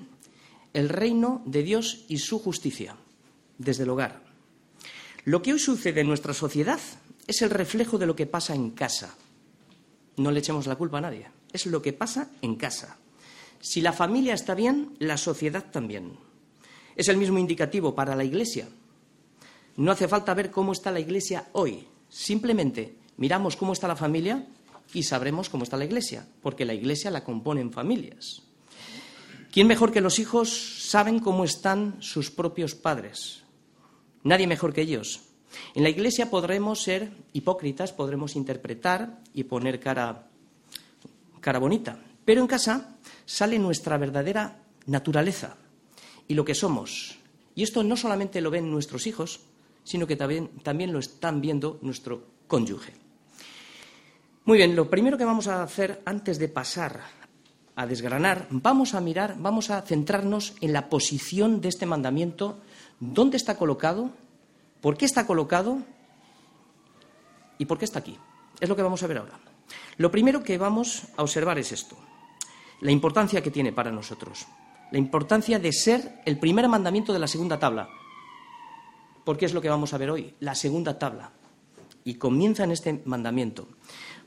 el 0.75 0.89
reino 0.89 1.41
de 1.46 1.63
Dios 1.63 2.03
y 2.10 2.17
su 2.17 2.38
justicia 2.38 2.98
desde 3.58 3.84
el 3.84 3.89
hogar. 3.89 4.22
Lo 5.24 5.41
que 5.41 5.53
hoy 5.53 5.60
sucede 5.60 6.01
en 6.01 6.08
nuestra 6.08 6.34
sociedad 6.34 6.82
es 7.27 7.41
el 7.41 7.50
reflejo 7.50 7.98
de 7.98 8.05
lo 8.05 8.13
que 8.13 8.25
pasa 8.25 8.53
en 8.53 8.72
casa. 8.72 9.15
No 10.17 10.32
le 10.32 10.39
echemos 10.39 10.67
la 10.67 10.75
culpa 10.75 10.98
a 10.98 11.01
nadie. 11.01 11.27
Es 11.53 11.65
lo 11.65 11.82
que 11.82 11.94
pasa 11.94 12.29
en 12.41 12.58
casa. 12.58 12.98
Si 13.62 13.79
la 13.79 13.94
familia 13.94 14.34
está 14.34 14.53
bien, 14.53 14.98
la 15.00 15.15
sociedad 15.15 15.63
también. 15.72 16.12
Es 16.98 17.08
el 17.08 17.15
mismo 17.15 17.39
indicativo 17.39 17.96
para 17.96 18.13
la 18.13 18.25
Iglesia. 18.25 18.67
No 19.77 19.94
hace 19.94 20.10
falta 20.10 20.34
ver 20.34 20.51
cómo 20.51 20.74
está 20.74 20.91
la 20.91 21.00
Iglesia 21.00 21.48
hoy. 21.53 21.88
Simplemente 22.10 22.98
miramos 23.15 23.55
cómo 23.55 23.72
está 23.72 23.88
la 23.88 23.96
familia 23.96 24.46
y 24.94 25.03
sabremos 25.03 25.50
cómo 25.50 25.63
está 25.63 25.77
la 25.77 25.86
Iglesia, 25.86 26.27
porque 26.41 26.65
la 26.65 26.74
Iglesia 26.74 27.12
la 27.12 27.24
componen 27.24 27.72
familias. 27.72 28.44
¿Quién 29.55 29.67
mejor 29.67 29.93
que 29.93 30.01
los 30.01 30.19
hijos 30.19 30.50
saben 30.81 31.19
cómo 31.19 31.45
están 31.45 31.95
sus 32.01 32.29
propios 32.29 32.75
padres? 32.75 33.43
Nadie 34.21 34.47
mejor 34.47 34.74
que 34.74 34.81
ellos. 34.81 35.21
En 35.74 35.83
la 35.83 35.89
Iglesia 35.89 36.29
podremos 36.29 36.83
ser 36.83 37.13
hipócritas, 37.31 37.93
podremos 37.93 38.35
interpretar 38.35 39.21
y 39.33 39.45
poner 39.45 39.79
cara, 39.79 40.27
cara 41.39 41.59
bonita, 41.59 41.97
pero 42.25 42.41
en 42.41 42.47
casa 42.47 42.97
sale 43.25 43.57
nuestra 43.57 43.97
verdadera 43.97 44.59
naturaleza 44.88 45.55
y 46.27 46.33
lo 46.33 46.43
que 46.43 46.53
somos. 46.53 47.17
Y 47.55 47.63
esto 47.63 47.81
no 47.81 47.95
solamente 47.95 48.41
lo 48.41 48.51
ven 48.51 48.69
nuestros 48.69 49.07
hijos, 49.07 49.39
sino 49.85 50.05
que 50.05 50.17
también, 50.17 50.50
también 50.63 50.91
lo 50.91 51.00
están 51.00 51.39
viendo 51.39 51.79
nuestro 51.81 52.27
cónyuge. 52.47 52.91
Muy 54.43 54.57
bien, 54.57 54.75
lo 54.75 54.89
primero 54.89 55.17
que 55.17 55.24
vamos 55.24 55.47
a 55.47 55.63
hacer 55.63 56.01
antes 56.03 56.39
de 56.39 56.50
pasar 56.50 57.25
a 57.75 57.86
desgranar, 57.86 58.48
vamos 58.50 58.94
a 58.94 59.01
mirar, 59.01 59.36
vamos 59.38 59.70
a 59.70 59.82
centrarnos 59.82 60.55
en 60.62 60.74
la 60.74 60.89
posición 60.89 61.60
de 61.62 61.70
este 61.70 61.86
mandamiento, 61.86 62.58
dónde 63.00 63.38
está 63.38 63.58
colocado, 63.58 64.12
por 64.82 64.98
qué 64.98 65.05
está 65.05 65.27
colocado 65.27 65.79
y 67.58 67.65
por 67.65 67.77
qué 67.77 67.86
está 67.86 68.00
aquí. 68.00 68.17
Es 68.60 68.70
lo 68.70 68.75
que 68.75 68.82
vamos 68.82 69.03
a 69.03 69.08
ver 69.08 69.17
ahora. 69.17 69.39
Lo 69.98 70.12
primero 70.12 70.44
que 70.44 70.58
vamos 70.58 71.03
a 71.17 71.24
observar 71.24 71.60
es 71.60 71.72
esto, 71.72 71.98
la 72.82 72.91
importancia 72.91 73.41
que 73.41 73.51
tiene 73.51 73.74
para 73.74 73.91
nosotros, 73.91 74.46
la 74.91 74.98
importancia 74.98 75.60
de 75.60 75.74
ser 75.74 76.22
el 76.25 76.38
primer 76.39 76.67
mandamiento 76.70 77.12
de 77.12 77.20
la 77.20 77.27
segunda 77.27 77.60
tabla, 77.60 77.89
porque 79.25 79.46
es 79.46 79.53
lo 79.53 79.62
que 79.62 79.70
vamos 79.70 79.94
a 79.94 79.98
ver 79.98 80.12
hoy, 80.12 80.34
la 80.39 80.55
segunda 80.55 80.98
tabla. 80.98 81.32
Y 82.08 82.15
comienza 82.15 82.63
en 82.63 82.72
este 82.72 83.01
mandamiento. 83.05 83.67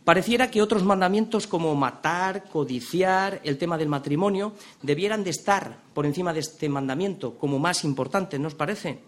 Pareciera 0.04 0.50
que 0.50 0.62
otros 0.62 0.84
mandamientos 0.84 1.46
como 1.46 1.74
matar, 1.74 2.48
codiciar, 2.48 3.40
el 3.44 3.58
tema 3.58 3.76
del 3.76 3.88
matrimonio, 3.88 4.54
debieran 4.82 5.22
de 5.22 5.30
estar 5.30 5.82
por 5.92 6.06
encima 6.06 6.32
de 6.32 6.40
este 6.40 6.68
mandamiento 6.68 7.36
como 7.36 7.58
más 7.58 7.84
importante, 7.84 8.38
¿no 8.38 8.48
os 8.48 8.54
parece? 8.54 9.00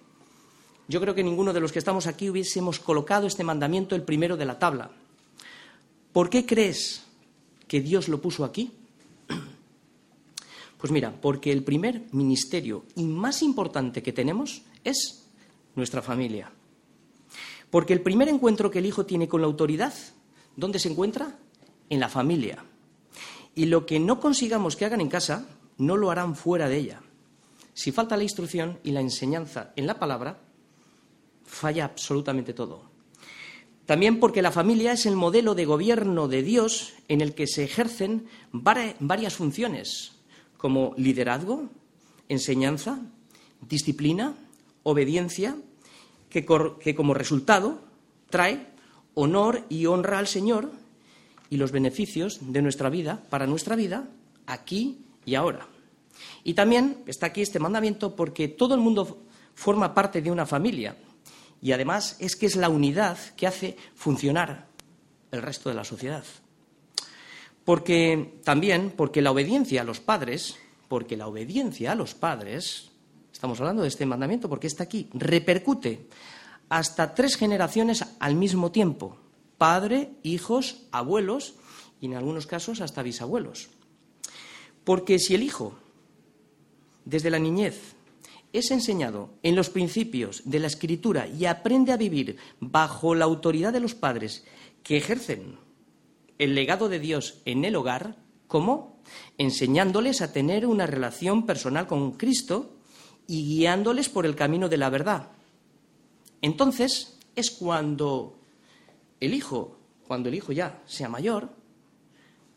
Yo 0.89 1.01
creo 1.01 1.15
que 1.15 1.23
ninguno 1.23 1.53
de 1.53 1.61
los 1.61 1.73
que 1.73 1.79
estamos 1.79 2.07
aquí 2.07 2.29
hubiésemos 2.29 2.81
colocado 2.81 3.27
este 3.27 3.45
mandamiento 3.45 3.95
el 3.95 4.03
primero 4.03 4.37
de 4.37 4.45
la 4.45 4.59
tabla. 4.59 4.91
¿Por 6.13 6.29
qué 6.29 6.45
crees 6.45 7.07
que 7.69 7.81
Dios 7.81 8.09
lo 8.09 8.21
puso 8.21 8.45
aquí? 8.45 8.73
Pues 10.79 10.91
mira, 10.91 11.13
porque 11.21 11.53
el 11.53 11.63
primer 11.63 12.07
ministerio 12.11 12.87
y 12.97 13.05
más 13.05 13.43
importante 13.43 14.03
que 14.03 14.15
tenemos 14.15 14.63
es 14.83 15.27
nuestra 15.77 16.01
familia. 16.01 16.51
Porque 17.71 17.93
el 17.93 18.01
primer 18.01 18.29
encuentro 18.29 18.71
que 18.71 18.79
el 18.79 18.87
hijo 18.87 19.05
tiene 19.05 19.29
con 19.29 19.43
la 19.43 19.47
autoridad 19.47 19.93
¿Dónde 20.57 20.79
se 20.79 20.89
encuentra? 20.89 21.39
En 21.89 22.01
la 22.01 22.09
familia. 22.09 22.65
Y 23.55 23.67
lo 23.67 23.87
que 23.87 23.99
no 23.99 24.21
consigamos 24.21 24.77
que 24.77 24.85
hagan 24.85 25.01
en 25.01 25.09
casa, 25.09 25.47
no 25.79 25.97
lo 25.97 26.11
harán 26.11 26.37
fuera 26.37 26.69
de 26.69 26.77
ella. 26.77 27.03
Si 27.75 27.93
falta 27.93 28.17
la 28.17 28.23
instrucción 28.23 28.79
y 28.83 28.91
la 28.91 29.01
enseñanza 29.01 29.73
en 29.77 29.87
la 29.87 29.99
palabra, 29.99 30.39
falla 31.45 31.87
absolutamente 31.87 32.53
todo. 32.53 32.91
También 33.87 34.21
porque 34.21 34.43
la 34.43 34.53
familia 34.53 34.93
es 34.93 35.07
el 35.07 35.17
modelo 35.17 35.55
de 35.55 35.65
gobierno 35.65 36.29
de 36.29 36.43
Dios 36.43 36.93
en 37.09 37.21
el 37.21 37.35
que 37.35 37.49
se 37.49 37.65
ejercen 37.65 38.29
varias 38.53 39.35
funciones, 39.35 40.13
como 40.57 40.95
liderazgo, 40.97 41.69
enseñanza, 42.29 43.01
disciplina, 43.61 44.37
obediencia, 44.85 45.57
que, 46.29 46.45
como 46.95 47.15
resultado 47.15 47.81
trae 48.31 48.70
honor 49.21 49.65
y 49.69 49.87
honra 49.87 50.19
al 50.19 50.27
Señor 50.27 50.71
y 51.49 51.57
los 51.57 51.73
beneficios 51.73 52.39
de 52.41 52.63
nuestra 52.63 52.91
vida, 52.91 53.23
para 53.29 53.47
nuestra 53.47 53.77
vida, 53.77 54.09
aquí 54.47 54.99
y 55.25 55.35
ahora. 55.35 55.67
Y 56.45 56.55
también 56.55 57.03
está 57.07 57.27
aquí 57.27 57.43
este 57.43 57.59
mandamiento 57.59 58.15
porque 58.15 58.49
todo 58.49 58.75
el 58.75 58.81
mundo 58.81 59.25
forma 59.55 59.95
parte 59.95 60.23
de 60.23 60.31
una 60.31 60.47
familia 60.47 60.97
y 61.61 61.73
además 61.73 62.17
es 62.19 62.37
que 62.37 62.47
es 62.47 62.57
la 62.57 62.69
unidad 62.69 63.19
que 63.37 63.47
hace 63.47 63.77
funcionar 63.95 64.69
el 65.31 65.43
resto 65.43 65.69
de 65.69 65.75
la 65.75 65.85
sociedad. 65.85 66.25
Porque 67.65 68.41
también, 68.43 68.93
porque 68.97 69.23
la 69.23 69.31
obediencia 69.31 69.83
a 69.83 69.85
los 69.85 70.01
padres, 70.01 70.57
porque 70.89 71.17
la 71.17 71.27
obediencia 71.27 71.93
a 71.93 71.95
los 71.95 72.15
padres, 72.15 72.91
estamos 73.33 73.61
hablando 73.61 73.83
de 73.83 73.89
este 73.89 74.07
mandamiento 74.07 74.49
porque 74.49 74.67
está 74.67 74.85
aquí, 74.85 75.09
repercute 75.13 76.07
hasta 76.71 77.15
tres 77.15 77.37
generaciones 77.37 78.07
al 78.21 78.37
mismo 78.37 78.73
tiempo, 78.73 79.19
padre, 79.59 80.13
hijos, 80.23 80.87
abuelos 80.93 81.55
y 82.01 82.07
en 82.07 82.15
algunos 82.15 82.47
casos 82.47 82.81
hasta 82.81 83.03
bisabuelos. 83.03 83.69
Porque 84.85 85.19
si 85.19 85.35
el 85.35 85.43
hijo, 85.43 85.75
desde 87.05 87.29
la 87.29 87.41
niñez, 87.41 87.95
es 88.53 88.71
enseñado 88.71 89.31
en 89.43 89.57
los 89.57 89.69
principios 89.69 90.43
de 90.45 90.61
la 90.61 90.69
escritura 90.69 91.29
y 91.29 91.45
aprende 91.45 91.93
a 91.93 91.97
vivir 91.97 92.37
bajo 92.61 93.15
la 93.15 93.25
autoridad 93.25 93.73
de 93.73 93.81
los 93.81 93.95
padres 93.95 94.45
que 94.83 94.97
ejercen 94.97 95.59
el 96.39 96.55
legado 96.55 96.89
de 96.89 97.01
Dios 97.01 97.43
en 97.45 97.65
el 97.65 97.77
hogar, 97.77 98.17
¿cómo? 98.47 99.03
Enseñándoles 99.39 100.23
a 100.23 100.33
tener 100.33 100.67
una 100.67 100.87
relación 100.87 101.47
personal 101.47 101.87
con 101.87 102.13
Cristo 102.13 102.77
y 103.27 103.45
guiándoles 103.45 104.09
por 104.09 104.25
el 104.25 104.37
camino 104.37 104.69
de 104.69 104.79
la 104.79 104.89
verdad, 104.89 105.33
entonces 106.43 107.19
es 107.37 107.51
cuando 107.51 108.39
el 109.21 109.35
hijo, 109.35 109.79
cuando 110.07 110.29
el 110.29 110.35
hijo 110.35 110.53
ya 110.53 110.83
sea 110.87 111.09
mayor, 111.09 111.51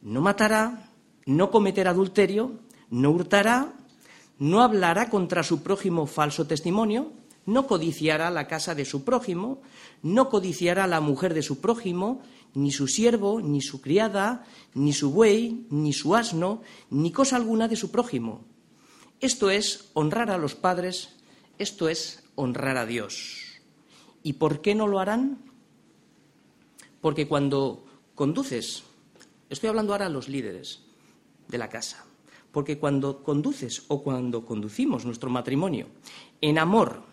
no 0.02 0.22
matará, 0.22 0.90
no 1.26 1.52
cometerá 1.52 1.92
adulterio, 1.92 2.60
no 2.90 3.12
hurtará, 3.12 3.74
no 4.40 4.62
hablará 4.62 5.10
contra 5.10 5.44
su 5.44 5.64
prójimo 5.64 6.06
falso 6.06 6.48
testimonio, 6.48 7.12
no 7.46 7.68
codiciará 7.68 8.30
la 8.32 8.48
casa 8.48 8.76
de 8.76 8.86
su 8.86 9.04
prójimo, 9.04 9.62
no 10.02 10.30
codiciará 10.30 10.88
la 10.88 11.02
mujer 11.02 11.34
de 11.34 11.42
su 11.42 11.60
prójimo, 11.60 12.22
ni 12.54 12.72
su 12.72 12.88
siervo, 12.88 13.42
ni 13.42 13.62
su 13.62 13.82
criada, 13.82 14.46
ni 14.74 14.94
su 14.94 15.12
buey, 15.12 15.66
ni 15.70 15.94
su 15.94 16.16
asno, 16.16 16.62
ni 16.90 17.12
cosa 17.12 17.36
alguna 17.36 17.68
de 17.68 17.76
su 17.76 17.92
prójimo. 17.92 18.46
Esto 19.20 19.50
es 19.50 19.90
honrar 19.94 20.30
a 20.30 20.38
los 20.38 20.56
padres, 20.56 21.16
esto 21.58 21.90
es 21.90 22.24
honrar 22.36 22.78
a 22.78 22.86
Dios. 22.86 23.43
¿Y 24.24 24.34
por 24.34 24.62
qué 24.62 24.74
no 24.74 24.88
lo 24.88 25.00
harán? 25.00 25.40
Porque 27.02 27.28
cuando 27.28 27.86
conduces, 28.16 28.84
estoy 29.50 29.70
hablando 29.70 29.92
ahora 29.92 30.06
a 30.06 30.10
los 30.10 30.30
líderes 30.30 30.82
de 31.50 31.58
la 31.58 31.70
casa, 31.70 32.06
porque 32.52 32.80
cuando 32.80 33.22
conduces 33.22 33.84
o 33.90 34.02
cuando 34.02 34.46
conducimos 34.46 35.06
nuestro 35.06 35.30
matrimonio 35.30 35.88
en 36.40 36.58
amor, 36.58 37.04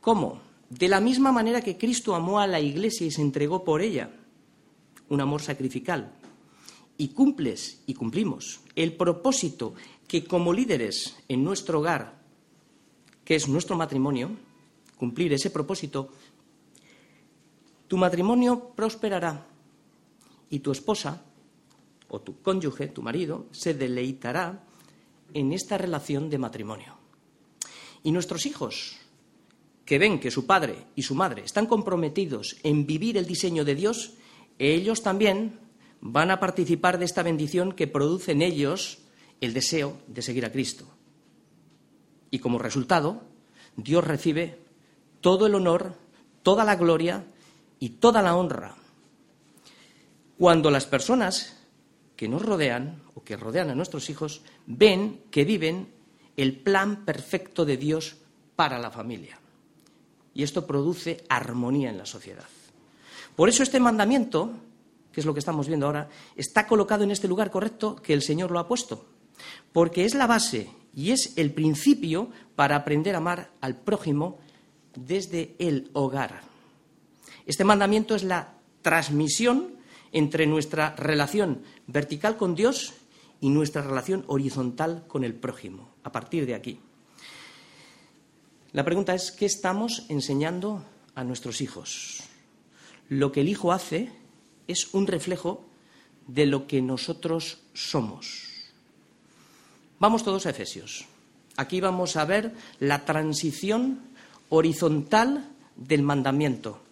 ¿cómo? 0.00 0.40
De 0.70 0.88
la 0.88 1.00
misma 1.00 1.32
manera 1.32 1.60
que 1.60 1.76
Cristo 1.76 2.14
amó 2.14 2.38
a 2.38 2.46
la 2.46 2.60
iglesia 2.60 3.06
y 3.06 3.10
se 3.10 3.22
entregó 3.22 3.64
por 3.64 3.82
ella, 3.82 4.10
un 5.08 5.20
amor 5.20 5.42
sacrificial, 5.42 6.12
y 6.98 7.08
cumples 7.08 7.82
y 7.86 7.94
cumplimos 7.94 8.60
el 8.74 8.94
propósito 8.94 9.74
que 10.06 10.24
como 10.24 10.52
líderes 10.52 11.16
en 11.28 11.44
nuestro 11.44 11.80
hogar, 11.80 12.20
que 13.24 13.34
es 13.34 13.48
nuestro 13.48 13.76
matrimonio, 13.76 14.30
cumplir 14.96 15.32
ese 15.32 15.50
propósito, 15.50 16.10
tu 17.88 17.96
matrimonio 17.96 18.72
prosperará 18.74 19.46
y 20.50 20.60
tu 20.60 20.72
esposa 20.72 21.22
o 22.08 22.20
tu 22.20 22.40
cónyuge, 22.42 22.88
tu 22.88 23.02
marido, 23.02 23.46
se 23.50 23.74
deleitará 23.74 24.64
en 25.34 25.52
esta 25.52 25.78
relación 25.78 26.30
de 26.30 26.38
matrimonio. 26.38 26.96
Y 28.02 28.12
nuestros 28.12 28.46
hijos, 28.46 28.96
que 29.84 29.98
ven 29.98 30.20
que 30.20 30.30
su 30.30 30.46
padre 30.46 30.86
y 30.94 31.02
su 31.02 31.14
madre 31.14 31.42
están 31.44 31.66
comprometidos 31.66 32.56
en 32.62 32.86
vivir 32.86 33.16
el 33.16 33.26
diseño 33.26 33.64
de 33.64 33.74
Dios, 33.74 34.14
ellos 34.58 35.02
también 35.02 35.58
van 36.00 36.30
a 36.30 36.40
participar 36.40 36.98
de 36.98 37.04
esta 37.04 37.22
bendición 37.22 37.72
que 37.72 37.86
produce 37.86 38.32
en 38.32 38.42
ellos 38.42 38.98
el 39.40 39.52
deseo 39.52 39.98
de 40.06 40.22
seguir 40.22 40.44
a 40.44 40.52
Cristo. 40.52 40.86
Y 42.30 42.38
como 42.38 42.58
resultado, 42.58 43.22
Dios 43.76 44.04
recibe 44.04 44.58
todo 45.20 45.46
el 45.46 45.54
honor, 45.54 45.94
toda 46.42 46.64
la 46.64 46.76
gloria 46.76 47.26
y 47.78 47.90
toda 47.90 48.22
la 48.22 48.36
honra. 48.36 48.74
Cuando 50.38 50.70
las 50.70 50.86
personas 50.86 51.56
que 52.16 52.28
nos 52.28 52.42
rodean 52.42 53.02
o 53.14 53.22
que 53.22 53.36
rodean 53.36 53.70
a 53.70 53.74
nuestros 53.74 54.08
hijos 54.10 54.42
ven 54.66 55.22
que 55.30 55.44
viven 55.44 55.88
el 56.36 56.58
plan 56.58 57.04
perfecto 57.04 57.64
de 57.64 57.76
Dios 57.76 58.16
para 58.56 58.78
la 58.78 58.90
familia. 58.90 59.38
Y 60.34 60.42
esto 60.42 60.66
produce 60.66 61.24
armonía 61.28 61.90
en 61.90 61.98
la 61.98 62.06
sociedad. 62.06 62.44
Por 63.34 63.48
eso 63.48 63.62
este 63.62 63.80
mandamiento, 63.80 64.50
que 65.12 65.20
es 65.20 65.26
lo 65.26 65.32
que 65.32 65.40
estamos 65.40 65.68
viendo 65.68 65.86
ahora, 65.86 66.08
está 66.36 66.66
colocado 66.66 67.04
en 67.04 67.10
este 67.10 67.28
lugar 67.28 67.50
correcto 67.50 67.96
que 67.96 68.12
el 68.12 68.22
Señor 68.22 68.50
lo 68.50 68.58
ha 68.58 68.68
puesto, 68.68 69.06
porque 69.72 70.04
es 70.04 70.14
la 70.14 70.26
base 70.26 70.70
y 70.94 71.10
es 71.10 71.36
el 71.36 71.52
principio 71.52 72.30
para 72.54 72.76
aprender 72.76 73.14
a 73.14 73.18
amar 73.18 73.50
al 73.60 73.76
prójimo 73.76 74.38
desde 74.94 75.54
el 75.58 75.90
hogar. 75.92 76.55
Este 77.46 77.64
mandamiento 77.64 78.14
es 78.14 78.24
la 78.24 78.54
transmisión 78.82 79.76
entre 80.12 80.46
nuestra 80.46 80.94
relación 80.96 81.62
vertical 81.86 82.36
con 82.36 82.54
Dios 82.54 82.94
y 83.40 83.50
nuestra 83.50 83.82
relación 83.82 84.24
horizontal 84.26 85.04
con 85.06 85.24
el 85.24 85.34
prójimo, 85.34 85.90
a 86.02 86.12
partir 86.12 86.46
de 86.46 86.54
aquí. 86.54 86.80
La 88.72 88.84
pregunta 88.84 89.14
es, 89.14 89.30
¿qué 89.32 89.46
estamos 89.46 90.04
enseñando 90.08 90.84
a 91.14 91.24
nuestros 91.24 91.60
hijos? 91.60 92.22
Lo 93.08 93.32
que 93.32 93.40
el 93.40 93.48
hijo 93.48 93.72
hace 93.72 94.10
es 94.66 94.92
un 94.92 95.06
reflejo 95.06 95.64
de 96.26 96.46
lo 96.46 96.66
que 96.66 96.82
nosotros 96.82 97.58
somos. 97.72 98.46
Vamos 99.98 100.24
todos 100.24 100.46
a 100.46 100.50
Efesios. 100.50 101.06
Aquí 101.56 101.80
vamos 101.80 102.16
a 102.16 102.24
ver 102.24 102.54
la 102.80 103.04
transición 103.04 104.00
horizontal 104.50 105.48
del 105.76 106.02
mandamiento. 106.02 106.85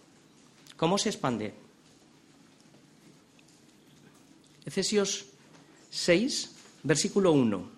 ¿Cómo 0.77 0.97
se 0.97 1.09
expande? 1.09 1.53
Efesios 4.65 5.25
6, 5.89 6.51
versículo 6.83 7.31
1. 7.31 7.69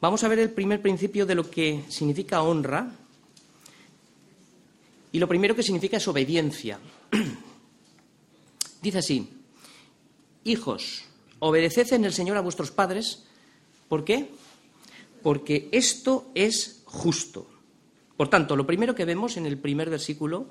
Vamos 0.00 0.22
a 0.22 0.28
ver 0.28 0.38
el 0.38 0.50
primer 0.50 0.82
principio 0.82 1.26
de 1.26 1.34
lo 1.34 1.50
que 1.50 1.84
significa 1.88 2.42
honra. 2.42 2.92
Y 5.12 5.18
lo 5.18 5.26
primero 5.26 5.56
que 5.56 5.62
significa 5.62 5.96
es 5.96 6.06
obediencia. 6.06 6.78
Dice 8.82 8.98
así, 8.98 9.28
hijos, 10.44 11.04
obedeced 11.38 11.92
en 11.94 12.04
el 12.04 12.12
Señor 12.12 12.36
a 12.36 12.42
vuestros 12.42 12.70
padres. 12.70 13.24
¿Por 13.88 14.04
qué? 14.04 14.28
Porque 15.22 15.68
esto 15.72 16.30
es 16.34 16.82
justo. 16.84 17.48
Por 18.16 18.28
tanto, 18.28 18.56
lo 18.56 18.66
primero 18.66 18.94
que 18.94 19.04
vemos 19.04 19.36
en 19.36 19.46
el 19.46 19.58
primer 19.58 19.90
versículo 19.90 20.48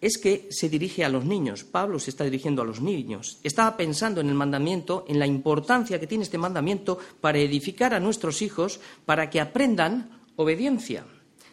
es 0.00 0.16
que 0.16 0.48
se 0.50 0.68
dirige 0.68 1.04
a 1.04 1.08
los 1.08 1.24
niños. 1.24 1.64
Pablo 1.64 1.98
se 1.98 2.10
está 2.10 2.24
dirigiendo 2.24 2.62
a 2.62 2.64
los 2.64 2.80
niños. 2.80 3.38
Estaba 3.42 3.76
pensando 3.76 4.20
en 4.20 4.28
el 4.28 4.34
mandamiento, 4.34 5.04
en 5.08 5.18
la 5.18 5.26
importancia 5.26 6.00
que 6.00 6.06
tiene 6.06 6.24
este 6.24 6.38
mandamiento 6.38 6.98
para 7.20 7.38
edificar 7.38 7.92
a 7.92 8.00
nuestros 8.00 8.40
hijos, 8.40 8.80
para 9.04 9.28
que 9.28 9.40
aprendan 9.40 10.20
obediencia 10.36 11.04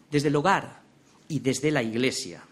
desde 0.10 0.30
el 0.30 0.36
hogar 0.38 0.82
y 1.27 1.39
desde 1.39 1.72
la 1.72 1.84
iglesia. 1.84 2.44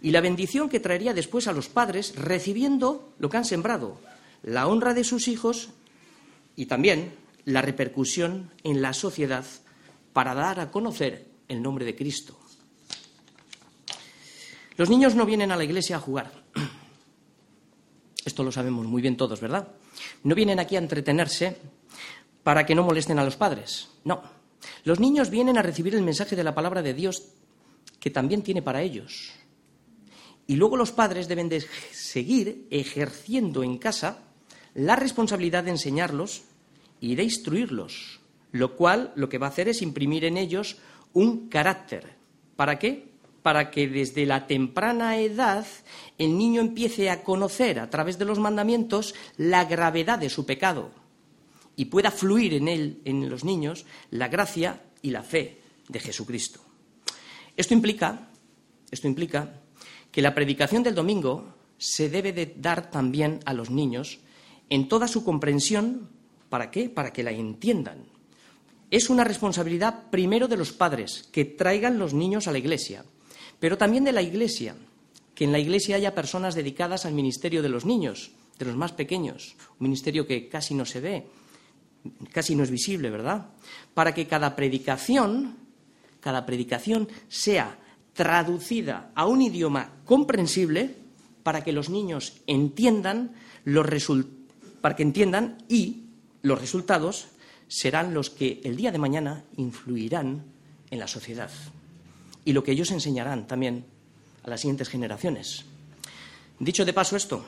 Y 0.00 0.10
la 0.10 0.20
bendición 0.20 0.68
que 0.68 0.80
traería 0.80 1.14
después 1.14 1.48
a 1.48 1.52
los 1.52 1.68
padres 1.68 2.14
recibiendo 2.16 3.12
lo 3.18 3.28
que 3.28 3.36
han 3.36 3.44
sembrado, 3.44 3.98
la 4.42 4.66
honra 4.66 4.94
de 4.94 5.04
sus 5.04 5.28
hijos 5.28 5.70
y 6.54 6.66
también 6.66 7.14
la 7.44 7.62
repercusión 7.62 8.50
en 8.62 8.82
la 8.82 8.92
sociedad 8.94 9.44
para 10.12 10.34
dar 10.34 10.60
a 10.60 10.70
conocer 10.70 11.26
el 11.48 11.62
nombre 11.62 11.84
de 11.84 11.96
Cristo. 11.96 12.38
Los 14.76 14.90
niños 14.90 15.14
no 15.14 15.26
vienen 15.26 15.52
a 15.52 15.56
la 15.56 15.64
iglesia 15.64 15.96
a 15.96 16.00
jugar. 16.00 16.32
Esto 18.24 18.44
lo 18.44 18.52
sabemos 18.52 18.86
muy 18.86 19.02
bien 19.02 19.16
todos, 19.16 19.40
¿verdad? 19.40 19.68
No 20.22 20.34
vienen 20.34 20.60
aquí 20.60 20.76
a 20.76 20.80
entretenerse 20.80 21.56
para 22.42 22.64
que 22.64 22.74
no 22.74 22.84
molesten 22.84 23.18
a 23.18 23.24
los 23.24 23.36
padres. 23.36 23.88
No. 24.04 24.22
Los 24.84 25.00
niños 25.00 25.30
vienen 25.30 25.58
a 25.58 25.62
recibir 25.62 25.94
el 25.94 26.02
mensaje 26.02 26.36
de 26.36 26.44
la 26.44 26.54
palabra 26.54 26.82
de 26.82 26.94
Dios 26.94 27.22
que 27.98 28.10
también 28.10 28.42
tiene 28.42 28.62
para 28.62 28.82
ellos. 28.82 29.32
Y 30.46 30.56
luego 30.56 30.76
los 30.76 30.92
padres 30.92 31.28
deben 31.28 31.48
de 31.48 31.64
seguir 31.92 32.66
ejerciendo 32.70 33.62
en 33.62 33.78
casa 33.78 34.18
la 34.74 34.96
responsabilidad 34.96 35.64
de 35.64 35.70
enseñarlos 35.70 36.42
y 37.00 37.14
de 37.14 37.24
instruirlos, 37.24 38.20
lo 38.50 38.76
cual 38.76 39.12
lo 39.16 39.28
que 39.28 39.38
va 39.38 39.46
a 39.46 39.50
hacer 39.50 39.68
es 39.68 39.82
imprimir 39.82 40.24
en 40.24 40.36
ellos 40.36 40.78
un 41.12 41.48
carácter. 41.48 42.16
¿Para 42.56 42.78
qué? 42.78 43.11
Para 43.42 43.70
que 43.70 43.88
desde 43.88 44.24
la 44.24 44.46
temprana 44.46 45.18
edad 45.18 45.66
el 46.18 46.38
niño 46.38 46.60
empiece 46.60 47.10
a 47.10 47.24
conocer 47.24 47.80
a 47.80 47.90
través 47.90 48.18
de 48.18 48.24
los 48.24 48.38
mandamientos 48.38 49.14
la 49.36 49.64
gravedad 49.64 50.18
de 50.18 50.30
su 50.30 50.46
pecado 50.46 50.90
y 51.74 51.86
pueda 51.86 52.10
fluir 52.10 52.54
en 52.54 52.68
él, 52.68 53.00
en 53.04 53.28
los 53.28 53.44
niños, 53.44 53.86
la 54.10 54.28
gracia 54.28 54.82
y 55.00 55.10
la 55.10 55.22
fe 55.22 55.60
de 55.88 56.00
Jesucristo. 56.00 56.60
Esto 57.56 57.74
implica, 57.74 58.28
esto 58.90 59.08
implica 59.08 59.60
que 60.10 60.22
la 60.22 60.34
predicación 60.34 60.82
del 60.82 60.94
domingo 60.94 61.54
se 61.78 62.08
debe 62.08 62.32
de 62.32 62.54
dar 62.56 62.90
también 62.90 63.40
a 63.44 63.52
los 63.52 63.70
niños 63.70 64.20
en 64.68 64.88
toda 64.88 65.08
su 65.08 65.24
comprensión. 65.24 66.08
¿Para 66.48 66.70
qué? 66.70 66.88
Para 66.88 67.12
que 67.12 67.22
la 67.22 67.32
entiendan. 67.32 68.04
Es 68.90 69.10
una 69.10 69.24
responsabilidad 69.24 70.10
primero 70.10 70.46
de 70.48 70.58
los 70.58 70.72
padres 70.72 71.28
que 71.32 71.46
traigan 71.46 71.98
los 71.98 72.12
niños 72.12 72.46
a 72.46 72.52
la 72.52 72.58
iglesia 72.58 73.04
pero 73.62 73.78
también 73.78 74.02
de 74.02 74.10
la 74.10 74.22
Iglesia, 74.22 74.74
que 75.36 75.44
en 75.44 75.52
la 75.52 75.60
Iglesia 75.60 75.94
haya 75.94 76.16
personas 76.16 76.56
dedicadas 76.56 77.06
al 77.06 77.14
ministerio 77.14 77.62
de 77.62 77.68
los 77.68 77.84
niños, 77.84 78.32
de 78.58 78.64
los 78.64 78.74
más 78.74 78.90
pequeños, 78.90 79.54
un 79.78 79.84
ministerio 79.84 80.26
que 80.26 80.48
casi 80.48 80.74
no 80.74 80.84
se 80.84 81.00
ve, 81.00 81.26
casi 82.32 82.56
no 82.56 82.64
es 82.64 82.72
visible, 82.72 83.08
¿verdad? 83.08 83.50
Para 83.94 84.12
que 84.14 84.26
cada 84.26 84.56
predicación, 84.56 85.54
cada 86.18 86.44
predicación 86.44 87.06
sea 87.28 87.78
traducida 88.14 89.12
a 89.14 89.28
un 89.28 89.42
idioma 89.42 89.92
comprensible 90.06 90.96
para 91.44 91.62
que 91.62 91.70
los 91.70 91.88
niños 91.88 92.42
entiendan 92.48 93.36
los 93.64 93.86
para 94.80 94.96
que 94.96 95.04
entiendan 95.04 95.58
y 95.68 96.06
los 96.42 96.60
resultados 96.60 97.28
serán 97.68 98.12
los 98.12 98.28
que 98.28 98.60
el 98.64 98.74
día 98.74 98.90
de 98.90 98.98
mañana 98.98 99.44
influirán 99.56 100.46
en 100.90 100.98
la 100.98 101.06
sociedad 101.06 101.48
y 102.44 102.52
lo 102.52 102.62
que 102.62 102.72
ellos 102.72 102.90
enseñarán 102.90 103.46
también 103.46 103.84
a 104.42 104.50
las 104.50 104.60
siguientes 104.60 104.88
generaciones. 104.88 105.64
Dicho 106.58 106.84
de 106.84 106.92
paso 106.92 107.16
esto, 107.16 107.44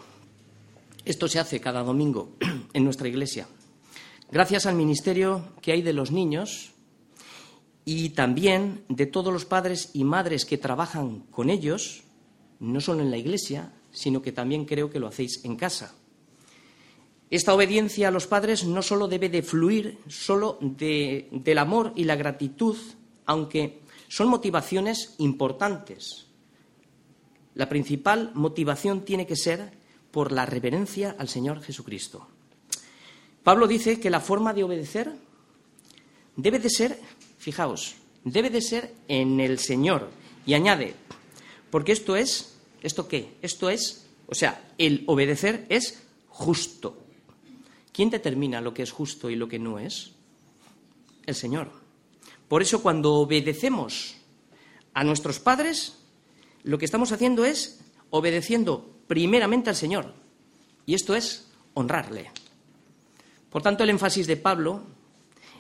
esto 1.04 1.28
se 1.28 1.38
hace 1.38 1.60
cada 1.60 1.82
domingo 1.82 2.32
en 2.72 2.84
nuestra 2.84 3.08
iglesia. 3.08 3.46
Gracias 4.30 4.66
al 4.66 4.74
ministerio 4.74 5.52
que 5.60 5.72
hay 5.72 5.82
de 5.82 5.92
los 5.92 6.10
niños 6.10 6.72
y 7.84 8.10
también 8.10 8.84
de 8.88 9.06
todos 9.06 9.32
los 9.32 9.44
padres 9.44 9.90
y 9.92 10.04
madres 10.04 10.44
que 10.44 10.58
trabajan 10.58 11.20
con 11.30 11.50
ellos, 11.50 12.04
no 12.58 12.80
solo 12.80 13.02
en 13.02 13.10
la 13.10 13.18
iglesia, 13.18 13.72
sino 13.92 14.22
que 14.22 14.32
también 14.32 14.64
creo 14.64 14.90
que 14.90 14.98
lo 14.98 15.06
hacéis 15.06 15.44
en 15.44 15.56
casa. 15.56 15.94
Esta 17.30 17.54
obediencia 17.54 18.08
a 18.08 18.10
los 18.10 18.26
padres 18.26 18.64
no 18.64 18.82
solo 18.82 19.08
debe 19.08 19.28
de 19.28 19.42
fluir 19.42 19.98
solo 20.08 20.58
del 20.60 21.58
amor 21.58 21.92
y 21.96 22.04
la 22.04 22.16
gratitud, 22.16 22.76
aunque 23.26 23.80
son 24.08 24.28
motivaciones 24.28 25.14
importantes. 25.18 26.26
La 27.54 27.68
principal 27.68 28.32
motivación 28.34 29.04
tiene 29.04 29.26
que 29.26 29.36
ser 29.36 29.72
por 30.10 30.32
la 30.32 30.46
reverencia 30.46 31.14
al 31.18 31.28
Señor 31.28 31.62
Jesucristo. 31.62 32.28
Pablo 33.42 33.66
dice 33.66 34.00
que 34.00 34.10
la 34.10 34.20
forma 34.20 34.54
de 34.54 34.64
obedecer 34.64 35.12
debe 36.36 36.58
de 36.58 36.70
ser, 36.70 36.98
fijaos, 37.38 37.96
debe 38.24 38.50
de 38.50 38.60
ser 38.62 38.94
en 39.08 39.40
el 39.40 39.58
Señor. 39.58 40.10
Y 40.46 40.54
añade, 40.54 40.94
porque 41.70 41.92
esto 41.92 42.16
es, 42.16 42.56
¿esto 42.82 43.08
qué? 43.08 43.34
Esto 43.42 43.70
es, 43.70 44.06
o 44.26 44.34
sea, 44.34 44.62
el 44.78 45.04
obedecer 45.06 45.66
es 45.68 46.02
justo. 46.28 46.98
¿Quién 47.92 48.10
determina 48.10 48.60
lo 48.60 48.74
que 48.74 48.82
es 48.82 48.90
justo 48.90 49.30
y 49.30 49.36
lo 49.36 49.48
que 49.48 49.58
no 49.58 49.78
es? 49.78 50.12
El 51.26 51.34
Señor. 51.34 51.83
Por 52.48 52.62
eso 52.62 52.82
cuando 52.82 53.14
obedecemos 53.14 54.16
a 54.92 55.04
nuestros 55.04 55.40
padres, 55.40 55.98
lo 56.62 56.78
que 56.78 56.84
estamos 56.84 57.12
haciendo 57.12 57.44
es 57.44 57.80
obedeciendo 58.10 58.94
primeramente 59.06 59.70
al 59.70 59.76
Señor. 59.76 60.14
Y 60.86 60.94
esto 60.94 61.14
es 61.14 61.48
honrarle. 61.74 62.30
Por 63.50 63.62
tanto, 63.62 63.84
el 63.84 63.90
énfasis 63.90 64.26
de 64.26 64.36
Pablo 64.36 64.82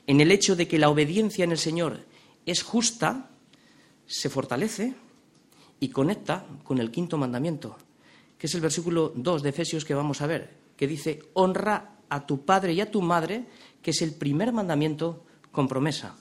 en 0.06 0.20
el 0.20 0.30
hecho 0.30 0.56
de 0.56 0.68
que 0.68 0.78
la 0.78 0.90
obediencia 0.90 1.44
en 1.44 1.52
el 1.52 1.58
Señor 1.58 2.00
es 2.46 2.62
justa, 2.62 3.30
se 4.06 4.28
fortalece 4.28 4.94
y 5.80 5.88
conecta 5.88 6.46
con 6.62 6.78
el 6.78 6.90
quinto 6.90 7.16
mandamiento, 7.16 7.76
que 8.38 8.46
es 8.46 8.54
el 8.54 8.60
versículo 8.60 9.12
2 9.14 9.42
de 9.42 9.48
Efesios 9.48 9.84
que 9.84 9.94
vamos 9.94 10.20
a 10.20 10.26
ver, 10.26 10.54
que 10.76 10.86
dice, 10.86 11.22
honra 11.32 11.96
a 12.08 12.26
tu 12.26 12.44
padre 12.44 12.74
y 12.74 12.80
a 12.80 12.90
tu 12.90 13.00
madre, 13.00 13.46
que 13.82 13.92
es 13.92 14.02
el 14.02 14.14
primer 14.14 14.52
mandamiento 14.52 15.24
con 15.50 15.68
promesa. 15.68 16.16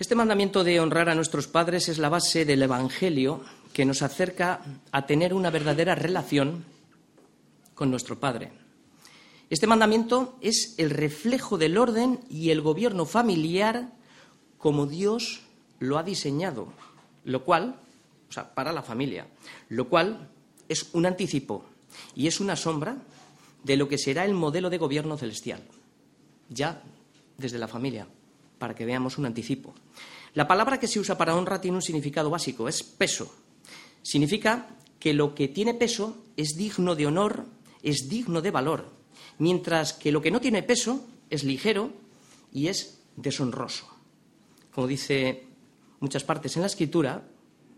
Este 0.00 0.14
mandamiento 0.14 0.64
de 0.64 0.80
honrar 0.80 1.10
a 1.10 1.14
nuestros 1.14 1.46
padres 1.46 1.90
es 1.90 1.98
la 1.98 2.08
base 2.08 2.46
del 2.46 2.62
Evangelio 2.62 3.42
que 3.74 3.84
nos 3.84 4.00
acerca 4.00 4.62
a 4.92 5.04
tener 5.04 5.34
una 5.34 5.50
verdadera 5.50 5.94
relación 5.94 6.64
con 7.74 7.90
nuestro 7.90 8.18
Padre. 8.18 8.50
Este 9.50 9.66
mandamiento 9.66 10.38
es 10.40 10.74
el 10.78 10.88
reflejo 10.88 11.58
del 11.58 11.76
orden 11.76 12.20
y 12.30 12.48
el 12.48 12.62
gobierno 12.62 13.04
familiar 13.04 13.92
como 14.56 14.86
Dios 14.86 15.42
lo 15.80 15.98
ha 15.98 16.02
diseñado, 16.02 16.72
lo 17.24 17.44
cual 17.44 17.76
o 18.30 18.32
sea, 18.32 18.54
para 18.54 18.72
la 18.72 18.82
familia, 18.82 19.26
lo 19.68 19.90
cual 19.90 20.30
es 20.70 20.88
un 20.94 21.04
anticipo 21.04 21.66
y 22.14 22.26
es 22.26 22.40
una 22.40 22.56
sombra 22.56 22.96
de 23.64 23.76
lo 23.76 23.86
que 23.86 23.98
será 23.98 24.24
el 24.24 24.32
modelo 24.32 24.70
de 24.70 24.78
gobierno 24.78 25.18
celestial, 25.18 25.60
ya 26.48 26.82
desde 27.36 27.58
la 27.58 27.68
familia, 27.68 28.06
para 28.60 28.74
que 28.74 28.84
veamos 28.84 29.18
un 29.18 29.24
anticipo. 29.24 29.74
La 30.34 30.46
palabra 30.46 30.78
que 30.78 30.86
se 30.86 31.00
usa 31.00 31.18
para 31.18 31.34
honra 31.34 31.60
tiene 31.60 31.78
un 31.78 31.82
significado 31.82 32.30
básico, 32.30 32.68
es 32.68 32.84
peso. 32.84 33.34
Significa 34.02 34.68
que 35.00 35.14
lo 35.14 35.34
que 35.34 35.48
tiene 35.48 35.74
peso 35.74 36.22
es 36.36 36.56
digno 36.56 36.94
de 36.94 37.06
honor, 37.06 37.46
es 37.82 38.08
digno 38.08 38.42
de 38.42 38.52
valor, 38.52 38.84
mientras 39.38 39.94
que 39.94 40.12
lo 40.12 40.20
que 40.20 40.30
no 40.30 40.40
tiene 40.40 40.62
peso 40.62 41.04
es 41.30 41.42
ligero 41.42 41.90
y 42.52 42.68
es 42.68 43.00
deshonroso. 43.16 43.88
Como 44.72 44.86
dice 44.86 45.46
muchas 45.98 46.22
partes 46.22 46.54
en 46.56 46.62
la 46.62 46.68
Escritura, 46.68 47.24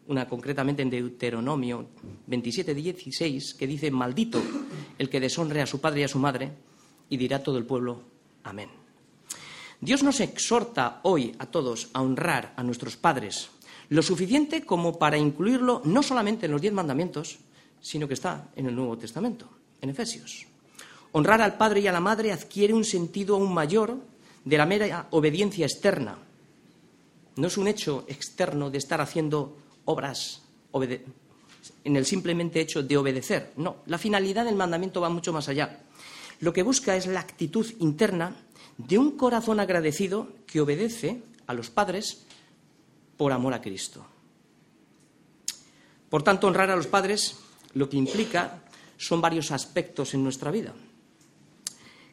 una 0.08 0.28
concretamente 0.28 0.82
en 0.82 0.90
Deuteronomio 0.90 1.86
27, 2.26 2.74
16, 2.74 3.54
que 3.54 3.66
dice, 3.68 3.90
maldito 3.90 4.42
el 4.98 5.08
que 5.08 5.20
deshonre 5.20 5.62
a 5.62 5.66
su 5.66 5.80
padre 5.80 6.00
y 6.00 6.04
a 6.04 6.08
su 6.08 6.18
madre, 6.18 6.50
y 7.08 7.16
dirá 7.16 7.42
todo 7.42 7.56
el 7.56 7.64
pueblo, 7.64 8.02
amén. 8.42 8.81
Dios 9.82 10.04
nos 10.04 10.20
exhorta 10.20 11.00
hoy 11.02 11.34
a 11.40 11.46
todos 11.46 11.88
a 11.92 12.02
honrar 12.02 12.54
a 12.56 12.62
nuestros 12.62 12.96
padres, 12.96 13.50
lo 13.88 14.00
suficiente 14.00 14.62
como 14.62 14.96
para 14.96 15.18
incluirlo 15.18 15.82
no 15.84 16.04
solamente 16.04 16.46
en 16.46 16.52
los 16.52 16.60
diez 16.60 16.72
mandamientos, 16.72 17.40
sino 17.80 18.06
que 18.06 18.14
está 18.14 18.46
en 18.54 18.66
el 18.66 18.76
Nuevo 18.76 18.96
Testamento, 18.96 19.48
en 19.80 19.90
Efesios. 19.90 20.46
Honrar 21.10 21.42
al 21.42 21.56
padre 21.56 21.80
y 21.80 21.88
a 21.88 21.92
la 21.92 21.98
madre 21.98 22.30
adquiere 22.30 22.72
un 22.72 22.84
sentido 22.84 23.34
aún 23.34 23.52
mayor 23.52 23.96
de 24.44 24.56
la 24.56 24.66
mera 24.66 25.08
obediencia 25.10 25.66
externa. 25.66 26.16
No 27.34 27.48
es 27.48 27.58
un 27.58 27.66
hecho 27.66 28.04
externo 28.06 28.70
de 28.70 28.78
estar 28.78 29.00
haciendo 29.00 29.56
obras 29.86 30.42
en 31.82 31.96
el 31.96 32.06
simplemente 32.06 32.60
hecho 32.60 32.84
de 32.84 32.96
obedecer. 32.96 33.50
No, 33.56 33.78
la 33.86 33.98
finalidad 33.98 34.44
del 34.44 34.54
mandamiento 34.54 35.00
va 35.00 35.08
mucho 35.08 35.32
más 35.32 35.48
allá. 35.48 35.80
Lo 36.38 36.52
que 36.52 36.62
busca 36.62 36.94
es 36.94 37.08
la 37.08 37.18
actitud 37.18 37.66
interna 37.80 38.36
de 38.78 38.98
un 38.98 39.16
corazón 39.16 39.60
agradecido 39.60 40.28
que 40.46 40.60
obedece 40.60 41.22
a 41.46 41.54
los 41.54 41.70
padres 41.70 42.26
por 43.16 43.32
amor 43.32 43.54
a 43.54 43.62
Cristo. 43.62 44.04
Por 46.08 46.22
tanto, 46.22 46.46
honrar 46.46 46.70
a 46.70 46.76
los 46.76 46.86
padres 46.86 47.36
lo 47.74 47.88
que 47.88 47.96
implica 47.96 48.62
son 48.98 49.20
varios 49.20 49.50
aspectos 49.50 50.14
en 50.14 50.22
nuestra 50.22 50.50
vida. 50.50 50.74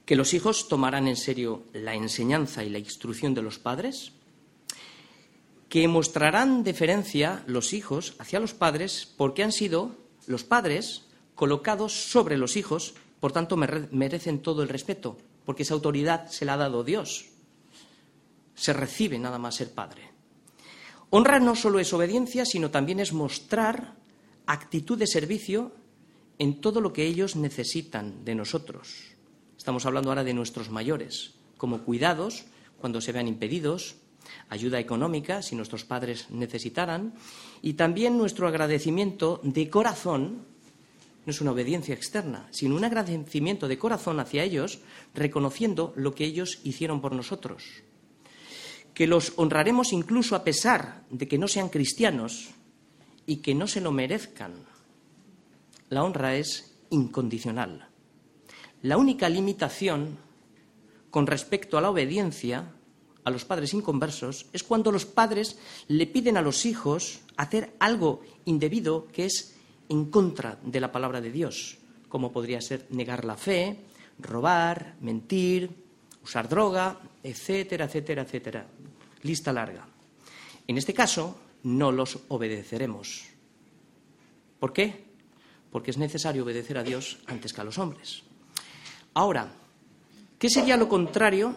Que 0.06 0.15
los 0.15 0.34
hijos 0.34 0.67
tomarán 0.67 1.08
en 1.08 1.17
serio 1.17 1.63
la 1.74 1.95
enseñanza 1.95 2.63
y 2.63 2.69
la 2.69 2.80
instrucción 2.80 3.34
de 3.34 3.41
los 3.41 3.60
padres, 3.60 4.13
que 5.67 5.88
mostrarán 5.88 6.63
deferencia 6.63 7.43
los 7.45 7.74
hijos 7.74 8.15
hacia 8.17 8.39
los 8.39 8.54
padres 8.54 9.08
porque 9.17 9.43
han 9.43 9.52
sido 9.52 9.95
los 10.26 10.43
padres 10.43 11.06
colocados 11.36 11.93
sobre 11.93 12.38
los 12.38 12.58
hijos, 12.58 12.95
por 13.19 13.32
tanto 13.32 13.56
merecen 13.56 14.41
todo 14.41 14.63
el 14.63 14.69
respeto, 14.69 15.17
porque 15.50 15.64
esa 15.64 15.74
autoridad 15.74 16.28
se 16.28 16.46
la 16.46 16.54
ha 16.54 16.58
dado 16.58 16.84
Dios. 16.84 17.26
Se 18.54 18.72
recibe 18.72 19.18
nada 19.18 19.40
más 19.40 19.56
ser 19.56 19.72
padre. 19.72 20.04
Honra 21.10 21.40
no 21.40 21.56
solo 21.56 21.80
es 21.80 21.92
obediencia, 21.92 22.46
sino 22.46 22.70
también 22.70 23.00
es 23.00 23.14
mostrar 23.14 23.96
actitud 24.46 24.96
de 24.96 25.08
servicio 25.08 25.72
en 26.38 26.62
todo 26.62 26.82
lo 26.82 26.94
que 26.94 27.08
ellos 27.08 27.36
necesitan 27.36 28.24
de 28.26 28.36
nosotros. 28.36 29.16
Estamos 29.58 29.88
hablando 29.88 30.12
ahora 30.12 30.24
de 30.24 30.36
nuestros 30.36 30.70
mayores, 30.70 31.34
como 31.58 31.80
cuidados 31.80 32.46
cuando 32.78 33.02
se 33.02 33.12
vean 33.12 33.28
impedidos, 33.28 33.96
ayuda 34.50 34.80
económica 34.80 35.42
si 35.42 35.56
nuestros 35.56 35.84
padres 35.84 36.30
necesitaran, 36.30 37.16
y 37.64 37.74
también 37.74 38.20
nuestro 38.20 38.48
agradecimiento 38.48 39.42
de 39.42 39.68
corazón, 39.68 40.46
no 41.30 41.32
es 41.32 41.42
una 41.42 41.52
obediencia 41.52 41.94
externa, 41.94 42.48
sino 42.50 42.76
un 42.76 42.84
agradecimiento 42.84 43.68
de 43.68 43.78
corazón 43.78 44.20
hacia 44.20 44.44
ellos, 44.44 44.80
reconociendo 45.13 45.94
lo 45.96 46.15
que 46.15 46.26
ellos 46.26 46.60
hicieron 46.63 47.02
por 47.02 47.13
nosotros. 47.13 47.84
Que 48.96 49.06
los 49.06 49.34
honraremos 49.36 49.94
incluso 49.94 50.36
a 50.36 50.44
pesar 50.44 51.04
de 51.12 51.28
que 51.28 51.38
no 51.38 51.48
sean 51.48 51.70
cristianos 51.70 52.50
y 53.28 53.44
que 53.44 53.54
no 53.54 53.68
se 53.68 53.80
lo 53.80 53.92
merezcan. 53.92 54.54
La 55.89 56.04
honra 56.04 56.36
es 56.36 56.74
incondicional. 56.89 57.89
La 58.82 58.98
única 58.98 59.30
limitación 59.30 60.18
con 61.12 61.28
respecto 61.28 61.78
a 61.78 61.82
la 61.82 61.92
obediencia 61.92 62.72
a 63.24 63.30
los 63.30 63.46
padres 63.46 63.76
inconversos 63.76 64.48
es 64.52 64.63
cuando 64.63 64.92
los 64.92 65.06
padres 65.06 65.60
le 65.89 66.08
piden 66.08 66.38
a 66.38 66.42
los 66.42 66.65
hijos 66.65 67.20
hacer 67.38 67.76
algo 67.78 68.22
indebido 68.46 69.06
que 69.10 69.26
es 69.26 69.59
en 69.89 70.10
contra 70.10 70.58
de 70.63 70.80
la 70.80 70.91
palabra 70.91 71.19
de 71.19 71.32
Dios, 71.32 71.78
como 72.08 72.32
podría 72.32 72.62
ser 72.62 72.86
negar 72.91 73.25
la 73.25 73.36
fe, 73.36 73.86
robar, 74.19 74.95
mentir, 75.02 75.69
usar 76.23 76.47
droga, 76.47 76.97
etcétera, 77.23 77.86
etcétera, 77.86 78.21
etcétera. 78.21 78.65
Lista 79.23 79.52
larga. 79.52 79.86
En 80.67 80.78
este 80.78 80.93
caso, 80.93 81.38
no 81.63 81.91
los 81.91 82.19
obedeceremos. 82.30 83.25
¿Por 84.60 84.73
qué? 84.73 85.06
Porque 85.71 85.91
es 85.91 85.97
necesario 85.97 86.43
obedecer 86.43 86.78
a 86.78 86.84
Dios 86.84 87.19
antes 87.25 87.54
que 87.54 87.62
a 87.62 87.63
los 87.63 87.78
hombres. 87.78 88.23
Ahora, 89.13 89.52
¿qué 90.38 90.49
sería 90.49 90.78
lo 90.78 90.88
contrario 90.88 91.56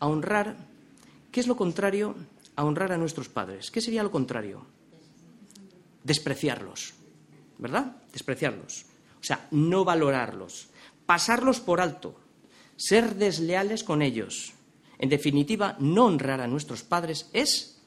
a 0.00 0.06
honrar, 0.06 0.56
¿qué 1.32 1.40
es 1.40 1.46
lo 1.46 1.56
contrario 1.56 2.14
a 2.56 2.64
honrar 2.64 2.92
a 2.92 2.98
nuestros 2.98 3.28
padres? 3.28 3.70
¿Qué 3.70 3.80
sería 3.80 4.02
lo 4.02 4.10
contrario? 4.10 4.66
Despreciarlos, 6.04 6.94
¿verdad? 7.58 7.96
Despreciarlos. 8.12 8.86
O 9.20 9.24
sea, 9.24 9.48
no 9.50 9.84
valorarlos, 9.84 10.68
pasarlos 11.06 11.58
por 11.58 11.80
alto, 11.80 12.20
ser 12.76 13.16
desleales 13.16 13.82
con 13.82 14.02
ellos. 14.02 14.52
En 14.98 15.08
definitiva, 15.08 15.76
no 15.80 16.06
honrar 16.06 16.40
a 16.40 16.46
nuestros 16.46 16.84
padres 16.84 17.28
es 17.32 17.82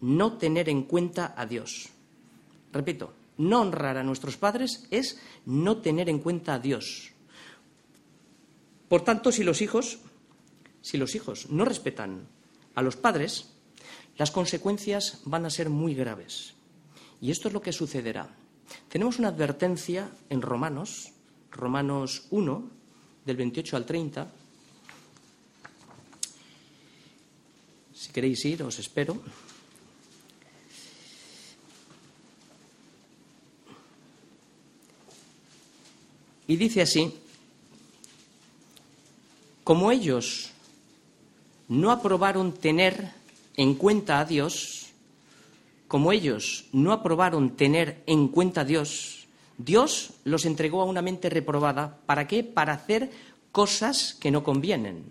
no 0.00 0.34
tener 0.38 0.68
en 0.68 0.84
cuenta 0.84 1.34
a 1.36 1.46
Dios. 1.46 1.88
Repito, 2.72 3.14
no 3.38 3.62
honrar 3.62 3.96
a 3.96 4.04
nuestros 4.04 4.36
padres 4.36 4.86
es 4.90 5.20
no 5.46 5.78
tener 5.78 6.08
en 6.08 6.20
cuenta 6.20 6.54
a 6.54 6.58
Dios. 6.60 7.10
Por 8.88 9.02
tanto, 9.02 9.32
si 9.32 9.42
los 9.42 9.62
hijos 9.62 9.98
si 10.82 10.98
los 10.98 11.14
hijos 11.14 11.48
no 11.48 11.64
respetan 11.64 12.26
a 12.74 12.82
los 12.82 12.96
padres, 12.96 13.54
las 14.18 14.30
consecuencias 14.30 15.20
van 15.24 15.46
a 15.46 15.50
ser 15.50 15.70
muy 15.70 15.94
graves. 15.94 16.54
Y 17.22 17.30
esto 17.30 17.46
es 17.46 17.54
lo 17.54 17.62
que 17.62 17.72
sucederá. 17.72 18.28
Tenemos 18.88 19.20
una 19.20 19.28
advertencia 19.28 20.10
en 20.28 20.42
Romanos, 20.42 21.12
Romanos 21.52 22.26
1, 22.30 22.70
del 23.24 23.36
28 23.36 23.76
al 23.76 23.86
30. 23.86 24.32
Si 27.94 28.10
queréis 28.10 28.44
ir, 28.44 28.64
os 28.64 28.76
espero. 28.80 29.22
Y 36.48 36.56
dice 36.56 36.82
así, 36.82 37.14
como 39.62 39.92
ellos 39.92 40.50
no 41.68 41.92
aprobaron 41.92 42.52
tener 42.52 43.12
en 43.56 43.74
cuenta 43.74 44.18
a 44.18 44.24
Dios, 44.24 44.81
como 45.92 46.10
ellos 46.10 46.64
no 46.72 46.90
aprobaron 46.94 47.54
tener 47.54 48.02
en 48.06 48.28
cuenta 48.28 48.62
a 48.62 48.64
Dios, 48.64 49.26
Dios 49.58 50.14
los 50.24 50.46
entregó 50.46 50.80
a 50.80 50.86
una 50.86 51.02
mente 51.02 51.28
reprobada. 51.28 51.98
¿Para 52.06 52.26
qué? 52.26 52.42
Para 52.42 52.72
hacer 52.72 53.10
cosas 53.52 54.16
que 54.18 54.30
no 54.30 54.42
convienen. 54.42 55.04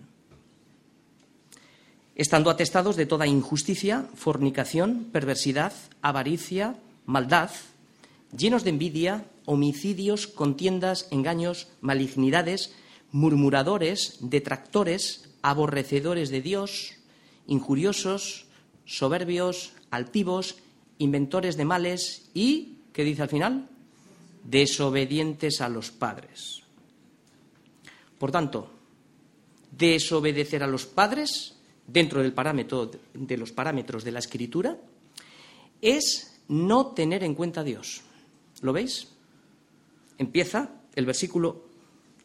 Estando 2.16 2.50
atestados 2.50 2.96
de 2.96 3.06
toda 3.06 3.28
injusticia, 3.28 4.06
fornicación, 4.16 5.06
perversidad, 5.12 5.72
avaricia, 6.02 6.74
maldad, 7.06 7.50
llenos 8.36 8.64
de 8.64 8.70
envidia, 8.70 9.24
homicidios, 9.44 10.26
contiendas, 10.26 11.06
engaños, 11.12 11.68
malignidades, 11.80 12.74
murmuradores, 13.12 14.16
detractores, 14.18 15.28
aborrecedores 15.42 16.30
de 16.30 16.42
Dios, 16.42 16.94
injuriosos, 17.46 18.46
soberbios, 18.84 19.74
altivos, 19.92 20.56
inventores 20.98 21.56
de 21.56 21.64
males 21.64 22.30
y, 22.34 22.78
¿qué 22.92 23.04
dice 23.04 23.22
al 23.22 23.28
final? 23.28 23.68
Desobedientes 24.44 25.60
a 25.60 25.68
los 25.68 25.90
padres. 25.90 26.62
Por 28.18 28.30
tanto, 28.30 28.70
desobedecer 29.70 30.62
a 30.62 30.66
los 30.66 30.86
padres, 30.86 31.56
dentro 31.86 32.22
del 32.22 32.32
parámetro, 32.32 32.90
de 33.14 33.36
los 33.36 33.52
parámetros 33.52 34.04
de 34.04 34.12
la 34.12 34.20
escritura, 34.20 34.78
es 35.80 36.40
no 36.48 36.88
tener 36.88 37.24
en 37.24 37.34
cuenta 37.34 37.62
a 37.62 37.64
Dios. 37.64 38.02
¿Lo 38.60 38.72
veis? 38.72 39.08
Empieza 40.18 40.70
el 40.94 41.06
versículo, 41.06 41.64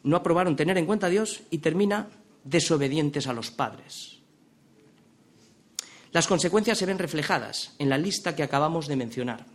no 0.04 0.16
aprobaron 0.16 0.56
tener 0.56 0.78
en 0.78 0.86
cuenta 0.86 1.08
a 1.08 1.10
Dios 1.10 1.42
y 1.50 1.60
termina 1.60 2.10
desobedientes 2.44 3.28
a 3.28 3.34
los 3.34 3.50
padres. 3.50 4.17
Las 6.12 6.28
consecuencias 6.28 6.78
se 6.78 6.86
ven 6.86 7.00
reflejadas 7.00 7.74
en 7.80 7.90
la 7.90 7.98
lista 7.98 8.36
que 8.36 8.44
acabamos 8.44 8.88
de 8.88 8.96
mencionar. 8.96 9.46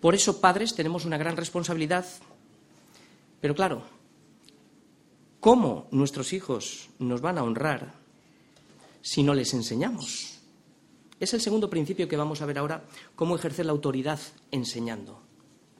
Por 0.00 0.14
eso, 0.14 0.40
padres, 0.40 0.74
tenemos 0.74 1.04
una 1.04 1.18
gran 1.18 1.36
responsabilidad. 1.36 2.06
Pero 3.40 3.54
claro, 3.54 3.82
¿cómo 5.40 5.88
nuestros 5.90 6.32
hijos 6.32 6.88
nos 6.98 7.20
van 7.20 7.38
a 7.38 7.42
honrar 7.42 7.94
si 9.02 9.22
no 9.22 9.34
les 9.34 9.52
enseñamos? 9.54 10.38
Es 11.20 11.34
el 11.34 11.40
segundo 11.40 11.68
principio 11.68 12.08
que 12.08 12.16
vamos 12.16 12.40
a 12.40 12.46
ver 12.46 12.58
ahora, 12.58 12.84
cómo 13.14 13.36
ejercer 13.36 13.66
la 13.66 13.72
autoridad 13.72 14.18
enseñando. 14.50 15.20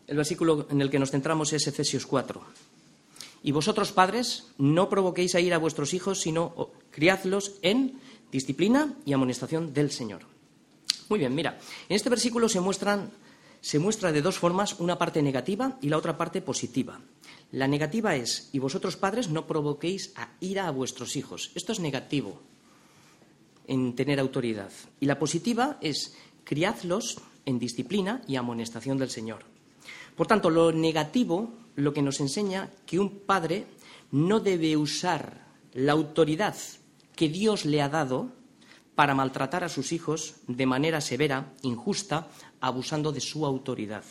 El 0.06 0.16
versículo 0.16 0.66
en 0.70 0.82
el 0.82 0.90
que 0.90 0.98
nos 0.98 1.10
centramos 1.10 1.52
es 1.54 1.66
Efesios 1.66 2.04
4. 2.04 2.42
Y 3.42 3.52
vosotros, 3.52 3.92
padres, 3.92 4.48
no 4.58 4.90
provoquéis 4.90 5.34
a 5.34 5.40
ir 5.40 5.54
a 5.54 5.58
vuestros 5.58 5.94
hijos, 5.94 6.20
sino 6.20 6.68
criadlos 6.90 7.52
en 7.62 7.98
disciplina 8.30 8.94
y 9.04 9.12
amonestación 9.12 9.72
del 9.72 9.90
Señor. 9.90 10.22
Muy 11.08 11.18
bien, 11.18 11.34
mira, 11.34 11.58
en 11.88 11.96
este 11.96 12.10
versículo 12.10 12.48
se, 12.48 12.60
muestran, 12.60 13.10
se 13.60 13.78
muestra 13.78 14.12
de 14.12 14.22
dos 14.22 14.38
formas, 14.38 14.78
una 14.78 14.98
parte 14.98 15.22
negativa 15.22 15.78
y 15.80 15.88
la 15.88 15.98
otra 15.98 16.16
parte 16.16 16.40
positiva. 16.40 17.00
La 17.52 17.66
negativa 17.66 18.14
es, 18.14 18.48
y 18.52 18.60
vosotros 18.60 18.96
padres 18.96 19.28
no 19.28 19.46
provoquéis 19.46 20.12
a 20.16 20.30
ira 20.40 20.68
a 20.68 20.70
vuestros 20.70 21.16
hijos. 21.16 21.50
Esto 21.54 21.72
es 21.72 21.80
negativo 21.80 22.40
en 23.66 23.94
tener 23.94 24.20
autoridad. 24.20 24.70
Y 25.00 25.06
la 25.06 25.18
positiva 25.18 25.78
es 25.80 26.14
criadlos 26.44 27.18
en 27.44 27.58
disciplina 27.58 28.22
y 28.28 28.36
amonestación 28.36 28.98
del 28.98 29.10
Señor. 29.10 29.42
Por 30.16 30.26
tanto, 30.26 30.50
lo 30.50 30.70
negativo 30.70 31.50
lo 31.76 31.92
que 31.92 32.02
nos 32.02 32.20
enseña 32.20 32.70
que 32.86 32.98
un 32.98 33.20
padre 33.20 33.66
no 34.12 34.40
debe 34.40 34.76
usar 34.76 35.46
la 35.72 35.92
autoridad 35.92 36.56
que 37.20 37.28
Dios 37.28 37.66
le 37.66 37.82
ha 37.82 37.90
dado 37.90 38.32
para 38.94 39.14
maltratar 39.14 39.62
a 39.62 39.68
sus 39.68 39.92
hijos 39.92 40.36
de 40.48 40.64
manera 40.64 41.02
severa, 41.02 41.52
injusta, 41.60 42.30
abusando 42.62 43.12
de 43.12 43.20
su 43.20 43.44
autoridad. 43.44 44.04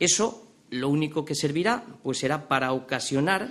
Eso 0.00 0.48
lo 0.70 0.88
único 0.88 1.24
que 1.24 1.36
servirá 1.36 1.86
pues 2.02 2.18
será 2.18 2.48
para 2.48 2.72
ocasionar 2.72 3.48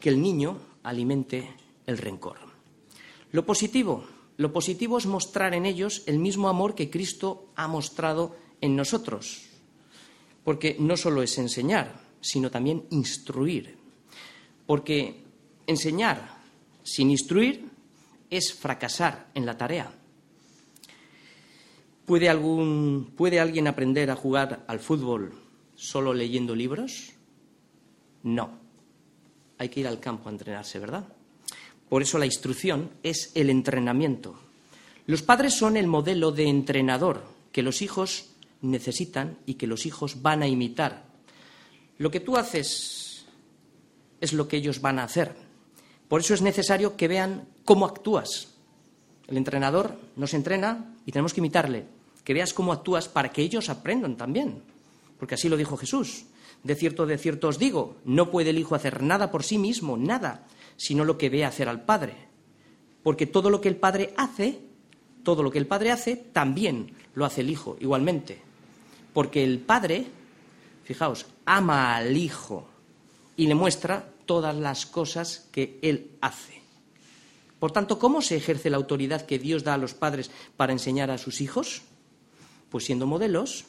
que 0.00 0.08
el 0.08 0.20
niño 0.20 0.58
alimente 0.82 1.48
el 1.86 1.98
rencor. 1.98 2.38
Lo 3.30 3.46
positivo, 3.46 4.02
lo 4.36 4.52
positivo 4.52 4.98
es 4.98 5.06
mostrar 5.06 5.54
en 5.54 5.64
ellos 5.64 6.02
el 6.06 6.18
mismo 6.18 6.48
amor 6.48 6.74
que 6.74 6.90
Cristo 6.90 7.52
ha 7.54 7.68
mostrado 7.68 8.34
en 8.60 8.74
nosotros. 8.74 9.42
Porque 10.42 10.74
no 10.80 10.96
solo 10.96 11.22
es 11.22 11.38
enseñar, 11.38 12.00
sino 12.20 12.50
también 12.50 12.86
instruir. 12.90 13.78
Porque 14.66 15.22
enseñar 15.68 16.39
sin 16.90 17.10
instruir 17.10 17.68
es 18.30 18.52
fracasar 18.52 19.28
en 19.34 19.46
la 19.46 19.56
tarea. 19.56 19.92
¿Puede, 22.04 22.28
algún, 22.28 23.12
¿Puede 23.16 23.38
alguien 23.38 23.68
aprender 23.68 24.10
a 24.10 24.16
jugar 24.16 24.64
al 24.66 24.80
fútbol 24.80 25.32
solo 25.76 26.12
leyendo 26.12 26.56
libros? 26.56 27.12
No. 28.24 28.58
Hay 29.58 29.68
que 29.68 29.80
ir 29.80 29.86
al 29.86 30.00
campo 30.00 30.28
a 30.28 30.32
entrenarse, 30.32 30.80
¿verdad? 30.80 31.06
Por 31.88 32.02
eso 32.02 32.18
la 32.18 32.26
instrucción 32.26 32.90
es 33.04 33.30
el 33.36 33.50
entrenamiento. 33.50 34.40
Los 35.06 35.22
padres 35.22 35.54
son 35.54 35.76
el 35.76 35.86
modelo 35.86 36.32
de 36.32 36.48
entrenador 36.48 37.22
que 37.52 37.62
los 37.62 37.82
hijos 37.82 38.30
necesitan 38.62 39.38
y 39.46 39.54
que 39.54 39.68
los 39.68 39.86
hijos 39.86 40.22
van 40.22 40.42
a 40.42 40.48
imitar. 40.48 41.04
Lo 41.98 42.10
que 42.10 42.20
tú 42.20 42.36
haces 42.36 43.26
es 44.20 44.32
lo 44.32 44.48
que 44.48 44.56
ellos 44.56 44.80
van 44.80 44.98
a 44.98 45.04
hacer. 45.04 45.49
Por 46.10 46.22
eso 46.22 46.34
es 46.34 46.42
necesario 46.42 46.96
que 46.96 47.06
vean 47.06 47.46
cómo 47.64 47.86
actúas. 47.86 48.48
El 49.28 49.36
entrenador 49.36 49.96
nos 50.16 50.34
entrena 50.34 50.92
y 51.06 51.12
tenemos 51.12 51.32
que 51.32 51.38
imitarle. 51.38 51.86
Que 52.24 52.34
veas 52.34 52.52
cómo 52.52 52.72
actúas 52.72 53.06
para 53.06 53.30
que 53.30 53.42
ellos 53.42 53.68
aprendan 53.68 54.16
también. 54.16 54.60
Porque 55.20 55.36
así 55.36 55.48
lo 55.48 55.56
dijo 55.56 55.76
Jesús. 55.76 56.24
De 56.64 56.74
cierto, 56.74 57.06
de 57.06 57.16
cierto 57.16 57.46
os 57.46 57.60
digo, 57.60 57.94
no 58.04 58.32
puede 58.32 58.50
el 58.50 58.58
Hijo 58.58 58.74
hacer 58.74 59.04
nada 59.04 59.30
por 59.30 59.44
sí 59.44 59.56
mismo, 59.56 59.96
nada, 59.96 60.48
sino 60.76 61.04
lo 61.04 61.16
que 61.16 61.30
ve 61.30 61.44
hacer 61.44 61.68
al 61.68 61.84
Padre. 61.84 62.14
Porque 63.04 63.26
todo 63.28 63.48
lo 63.48 63.60
que 63.60 63.68
el 63.68 63.76
Padre 63.76 64.12
hace, 64.16 64.58
todo 65.22 65.44
lo 65.44 65.52
que 65.52 65.58
el 65.58 65.68
Padre 65.68 65.92
hace, 65.92 66.16
también 66.16 66.92
lo 67.14 67.24
hace 67.24 67.42
el 67.42 67.50
Hijo, 67.50 67.76
igualmente. 67.78 68.42
Porque 69.12 69.44
el 69.44 69.60
Padre, 69.60 70.06
fijaos, 70.82 71.26
ama 71.44 71.94
al 71.94 72.16
Hijo 72.16 72.66
y 73.36 73.46
le 73.46 73.54
muestra 73.54 74.10
todas 74.30 74.54
las 74.54 74.86
cosas 74.86 75.48
que 75.50 75.80
Él 75.82 76.16
hace. 76.20 76.62
Por 77.58 77.72
tanto, 77.72 77.98
¿cómo 77.98 78.22
se 78.22 78.36
ejerce 78.36 78.70
la 78.70 78.76
autoridad 78.76 79.26
que 79.26 79.40
Dios 79.40 79.64
da 79.64 79.74
a 79.74 79.76
los 79.76 79.92
padres 79.92 80.30
para 80.56 80.72
enseñar 80.72 81.10
a 81.10 81.18
sus 81.18 81.40
hijos? 81.40 81.82
Pues 82.70 82.84
siendo 82.84 83.08
modelos 83.08 83.64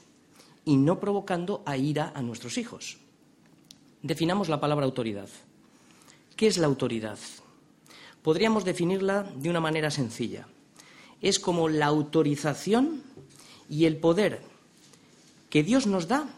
y 0.63 0.77
no 0.77 0.99
provocando 0.99 1.63
a 1.65 1.77
ira 1.77 2.11
a 2.13 2.21
nuestros 2.21 2.59
hijos. 2.59 2.99
Definamos 4.03 4.49
la 4.49 4.59
palabra 4.59 4.85
autoridad. 4.85 5.29
¿Qué 6.35 6.45
es 6.45 6.59
la 6.59 6.67
autoridad? 6.67 7.17
Podríamos 8.21 8.63
definirla 8.63 9.23
de 9.35 9.49
una 9.49 9.61
manera 9.61 9.89
sencilla. 9.89 10.47
Es 11.21 11.39
como 11.39 11.69
la 11.69 11.87
autorización 11.87 13.01
y 13.67 13.85
el 13.85 13.97
poder 13.97 14.43
que 15.49 15.63
Dios 15.63 15.87
nos 15.87 16.07
da 16.07 16.29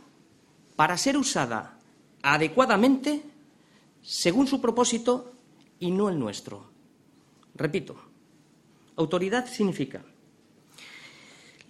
para 0.78 0.98
ser 0.98 1.18
usada 1.18 1.78
adecuadamente 2.22 3.33
según 4.04 4.48
su 4.48 4.62
propósito 4.62 5.32
y 5.80 5.90
no 5.90 6.10
el 6.10 6.20
nuestro. 6.20 6.66
Repito, 7.56 7.96
autoridad 8.96 9.48
significa 9.48 10.04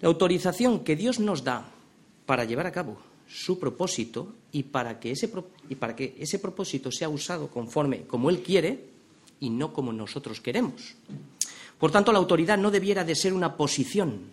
la 0.01 0.07
autorización 0.09 0.83
que 0.83 0.95
Dios 0.95 1.19
nos 1.19 1.43
da 1.43 1.69
para 2.25 2.43
llevar 2.43 2.67
a 2.67 2.71
cabo 2.71 2.97
su 3.27 3.59
propósito 3.59 4.33
y 4.51 4.63
para 4.63 4.99
que 4.99 5.11
ese, 5.11 5.31
y 5.69 5.75
para 5.75 5.95
que 5.95 6.15
ese 6.19 6.39
propósito 6.39 6.91
sea 6.91 7.09
usado 7.09 7.47
conforme 7.47 8.01
como 8.01 8.29
Él 8.29 8.41
quiere 8.41 8.89
y 9.39 9.49
no 9.49 9.71
como 9.71 9.93
nosotros 9.93 10.41
queremos. 10.41 10.95
Por 11.79 11.91
tanto, 11.91 12.11
la 12.11 12.19
autoridad 12.19 12.57
no 12.57 12.71
debiera 12.71 13.03
de 13.03 13.15
ser 13.15 13.33
una 13.33 13.57
posición, 13.57 14.31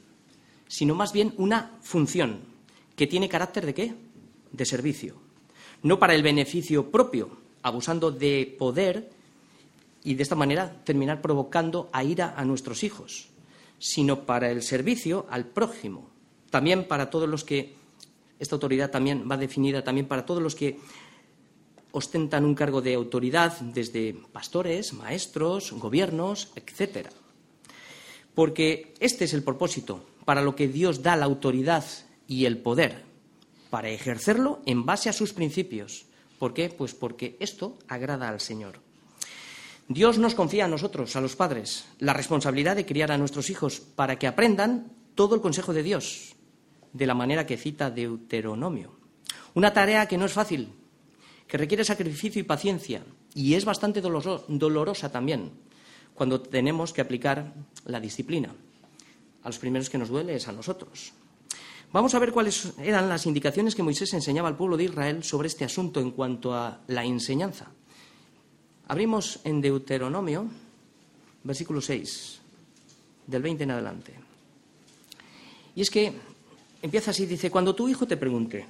sino 0.68 0.94
más 0.94 1.12
bien 1.12 1.34
una 1.36 1.78
función 1.82 2.40
que 2.94 3.06
tiene 3.06 3.28
carácter 3.28 3.66
de 3.66 3.74
qué? 3.74 3.94
De 4.52 4.64
servicio. 4.64 5.16
No 5.82 5.98
para 5.98 6.14
el 6.14 6.22
beneficio 6.22 6.90
propio, 6.90 7.30
abusando 7.62 8.10
de 8.10 8.54
poder 8.58 9.10
y 10.02 10.14
de 10.14 10.22
esta 10.22 10.34
manera 10.34 10.82
terminar 10.84 11.20
provocando 11.20 11.88
a 11.92 12.04
ira 12.04 12.34
a 12.36 12.44
nuestros 12.44 12.84
hijos, 12.84 13.28
sino 13.78 14.24
para 14.24 14.50
el 14.50 14.62
servicio 14.62 15.26
al 15.30 15.46
prójimo, 15.46 16.10
también 16.50 16.86
para 16.88 17.10
todos 17.10 17.28
los 17.28 17.44
que 17.44 17.74
esta 18.38 18.56
autoridad 18.56 18.90
también 18.90 19.28
va 19.30 19.36
definida 19.36 19.84
también 19.84 20.08
para 20.08 20.24
todos 20.24 20.42
los 20.42 20.54
que 20.54 20.78
ostentan 21.92 22.44
un 22.44 22.54
cargo 22.54 22.80
de 22.80 22.94
autoridad, 22.94 23.58
desde 23.60 24.14
pastores, 24.32 24.92
maestros, 24.92 25.72
gobiernos, 25.72 26.52
etcétera. 26.54 27.10
Porque 28.34 28.94
este 29.00 29.24
es 29.24 29.34
el 29.34 29.42
propósito 29.42 30.06
para 30.24 30.42
lo 30.42 30.54
que 30.54 30.68
Dios 30.68 31.02
da 31.02 31.16
la 31.16 31.26
autoridad 31.26 31.84
y 32.26 32.44
el 32.44 32.58
poder, 32.58 33.04
para 33.70 33.90
ejercerlo 33.90 34.60
en 34.66 34.86
base 34.86 35.08
a 35.08 35.12
sus 35.12 35.32
principios. 35.32 36.06
¿Por 36.40 36.54
qué? 36.54 36.70
Pues 36.70 36.94
porque 36.94 37.36
esto 37.38 37.76
agrada 37.86 38.26
al 38.30 38.40
Señor. 38.40 38.80
Dios 39.88 40.16
nos 40.16 40.34
confía 40.34 40.64
a 40.64 40.68
nosotros, 40.68 41.14
a 41.14 41.20
los 41.20 41.36
padres, 41.36 41.84
la 41.98 42.14
responsabilidad 42.14 42.76
de 42.76 42.86
criar 42.86 43.12
a 43.12 43.18
nuestros 43.18 43.50
hijos 43.50 43.78
para 43.80 44.18
que 44.18 44.26
aprendan 44.26 44.90
todo 45.14 45.34
el 45.34 45.42
consejo 45.42 45.74
de 45.74 45.82
Dios, 45.82 46.34
de 46.94 47.06
la 47.06 47.14
manera 47.14 47.44
que 47.44 47.58
cita 47.58 47.90
Deuteronomio. 47.90 48.96
Una 49.52 49.74
tarea 49.74 50.06
que 50.06 50.16
no 50.16 50.24
es 50.24 50.32
fácil, 50.32 50.72
que 51.46 51.58
requiere 51.58 51.84
sacrificio 51.84 52.40
y 52.40 52.44
paciencia, 52.44 53.02
y 53.34 53.52
es 53.52 53.66
bastante 53.66 54.00
dolorosa 54.00 55.12
también 55.12 55.52
cuando 56.14 56.40
tenemos 56.40 56.94
que 56.94 57.02
aplicar 57.02 57.52
la 57.84 58.00
disciplina. 58.00 58.54
A 59.42 59.48
los 59.48 59.58
primeros 59.58 59.90
que 59.90 59.98
nos 59.98 60.08
duele 60.08 60.36
es 60.36 60.48
a 60.48 60.52
nosotros. 60.52 61.12
Vamos 61.92 62.14
a 62.14 62.20
ver 62.20 62.30
cuáles 62.30 62.72
eran 62.78 63.08
las 63.08 63.26
indicaciones 63.26 63.74
que 63.74 63.82
Moisés 63.82 64.14
enseñaba 64.14 64.46
al 64.46 64.56
pueblo 64.56 64.76
de 64.76 64.84
Israel 64.84 65.24
sobre 65.24 65.48
este 65.48 65.64
asunto 65.64 65.98
en 65.98 66.12
cuanto 66.12 66.54
a 66.54 66.78
la 66.86 67.04
enseñanza. 67.04 67.66
Abrimos 68.86 69.40
en 69.42 69.60
Deuteronomio, 69.60 70.46
versículo 71.42 71.80
6, 71.80 72.38
del 73.26 73.42
20 73.42 73.64
en 73.64 73.70
adelante. 73.72 74.14
Y 75.74 75.80
es 75.80 75.90
que 75.90 76.12
empieza 76.80 77.10
así, 77.10 77.26
dice, 77.26 77.50
cuando 77.50 77.74
tu 77.74 77.88
hijo 77.88 78.06
te 78.06 78.16
pregunte, 78.16 78.66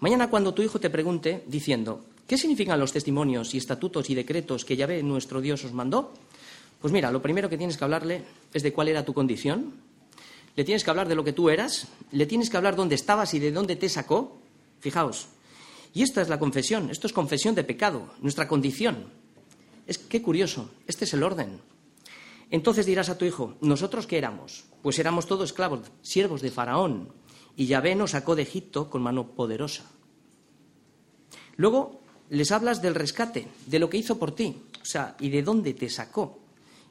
mañana 0.00 0.28
cuando 0.28 0.52
tu 0.52 0.60
hijo 0.60 0.78
te 0.78 0.90
pregunte, 0.90 1.44
diciendo, 1.46 2.04
¿qué 2.26 2.36
significan 2.36 2.78
los 2.78 2.92
testimonios 2.92 3.54
y 3.54 3.58
estatutos 3.58 4.10
y 4.10 4.14
decretos 4.14 4.66
que 4.66 4.76
Yahvé 4.76 5.02
nuestro 5.02 5.40
Dios 5.40 5.64
os 5.64 5.72
mandó? 5.72 6.12
Pues 6.78 6.92
mira, 6.92 7.10
lo 7.10 7.22
primero 7.22 7.48
que 7.48 7.56
tienes 7.56 7.78
que 7.78 7.84
hablarle 7.84 8.22
es 8.52 8.62
de 8.62 8.72
cuál 8.74 8.88
era 8.88 9.02
tu 9.02 9.14
condición, 9.14 9.72
le 10.56 10.64
tienes 10.64 10.84
que 10.84 10.90
hablar 10.90 11.08
de 11.08 11.14
lo 11.14 11.24
que 11.24 11.32
tú 11.32 11.50
eras, 11.50 11.88
le 12.10 12.26
tienes 12.26 12.50
que 12.50 12.56
hablar 12.56 12.76
dónde 12.76 12.94
estabas 12.94 13.34
y 13.34 13.38
de 13.38 13.52
dónde 13.52 13.76
te 13.76 13.88
sacó. 13.88 14.38
Fijaos. 14.80 15.28
Y 15.94 16.02
esta 16.02 16.22
es 16.22 16.28
la 16.28 16.38
confesión, 16.38 16.90
esto 16.90 17.06
es 17.06 17.12
confesión 17.12 17.54
de 17.54 17.64
pecado, 17.64 18.14
nuestra 18.20 18.48
condición. 18.48 19.10
Es 19.86 19.98
qué 19.98 20.22
curioso, 20.22 20.70
este 20.86 21.04
es 21.04 21.14
el 21.14 21.22
orden. 21.22 21.60
Entonces 22.50 22.86
dirás 22.86 23.08
a 23.08 23.18
tu 23.18 23.24
hijo, 23.24 23.54
¿nosotros 23.60 24.06
qué 24.06 24.18
éramos? 24.18 24.64
Pues 24.82 24.98
éramos 24.98 25.26
todos 25.26 25.50
esclavos, 25.50 25.80
siervos 26.02 26.42
de 26.42 26.50
Faraón. 26.50 27.12
Y 27.56 27.66
Yahvé 27.66 27.94
nos 27.94 28.12
sacó 28.12 28.34
de 28.34 28.42
Egipto 28.42 28.88
con 28.90 29.02
mano 29.02 29.34
poderosa. 29.34 29.90
Luego 31.56 32.00
les 32.30 32.50
hablas 32.50 32.80
del 32.80 32.94
rescate, 32.94 33.48
de 33.66 33.78
lo 33.78 33.90
que 33.90 33.98
hizo 33.98 34.18
por 34.18 34.34
ti, 34.34 34.56
o 34.80 34.84
sea, 34.84 35.16
y 35.20 35.28
de 35.28 35.42
dónde 35.42 35.74
te 35.74 35.90
sacó. 35.90 36.40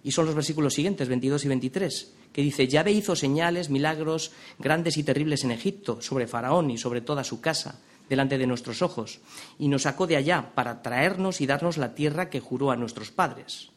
Y 0.03 0.11
son 0.11 0.25
los 0.25 0.35
versículos 0.35 0.73
siguientes, 0.73 1.07
22 1.07 1.45
y 1.45 1.47
23, 1.47 2.13
que 2.33 2.41
dice, 2.41 2.67
Yahvé 2.67 2.91
hizo 2.91 3.15
señales, 3.15 3.69
milagros 3.69 4.31
grandes 4.59 4.97
y 4.97 5.03
terribles 5.03 5.43
en 5.43 5.51
Egipto, 5.51 6.01
sobre 6.01 6.27
Faraón 6.27 6.71
y 6.71 6.77
sobre 6.77 7.01
toda 7.01 7.23
su 7.23 7.41
casa, 7.41 7.79
delante 8.09 8.37
de 8.37 8.47
nuestros 8.47 8.81
ojos, 8.81 9.19
y 9.57 9.67
nos 9.67 9.83
sacó 9.83 10.07
de 10.07 10.17
allá 10.17 10.51
para 10.53 10.81
traernos 10.81 11.41
y 11.41 11.47
darnos 11.47 11.77
la 11.77 11.95
tierra 11.95 12.29
que 12.29 12.39
juró 12.39 12.71
a 12.71 12.75
nuestros 12.75 13.11
padres. 13.11 13.69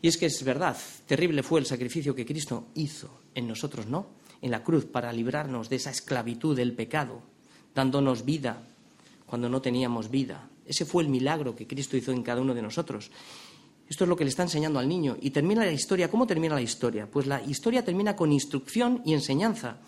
Y 0.00 0.08
es 0.08 0.16
que 0.16 0.26
es 0.26 0.42
verdad, 0.42 0.76
terrible 1.06 1.44
fue 1.44 1.60
el 1.60 1.66
sacrificio 1.66 2.14
que 2.14 2.26
Cristo 2.26 2.66
hizo 2.74 3.20
en 3.34 3.46
nosotros, 3.46 3.86
¿no? 3.86 4.08
En 4.40 4.50
la 4.50 4.64
cruz 4.64 4.84
para 4.84 5.12
librarnos 5.12 5.68
de 5.68 5.76
esa 5.76 5.90
esclavitud 5.90 6.56
del 6.56 6.72
pecado, 6.72 7.22
dándonos 7.74 8.24
vida 8.24 8.66
cuando 9.26 9.48
no 9.48 9.62
teníamos 9.62 10.10
vida. 10.10 10.48
Ese 10.66 10.84
fue 10.84 11.04
el 11.04 11.08
milagro 11.08 11.54
que 11.54 11.66
Cristo 11.68 11.96
hizo 11.96 12.12
en 12.12 12.22
cada 12.22 12.40
uno 12.40 12.54
de 12.54 12.62
nosotros. 12.62 13.10
Esto 13.88 14.04
es 14.04 14.08
lo 14.08 14.16
que 14.16 14.24
le 14.24 14.30
está 14.30 14.42
enseñando 14.42 14.78
al 14.78 14.88
niño. 14.88 15.16
Y 15.20 15.30
termina 15.30 15.64
la 15.64 15.72
historia. 15.72 16.10
¿Cómo 16.10 16.26
termina 16.26 16.54
la 16.54 16.62
historia? 16.62 17.06
Pues 17.10 17.26
la 17.26 17.42
historia 17.42 17.84
termina 17.84 18.16
con 18.16 18.32
instrucción 18.32 19.02
y 19.04 19.12
enseñanza 19.12 19.78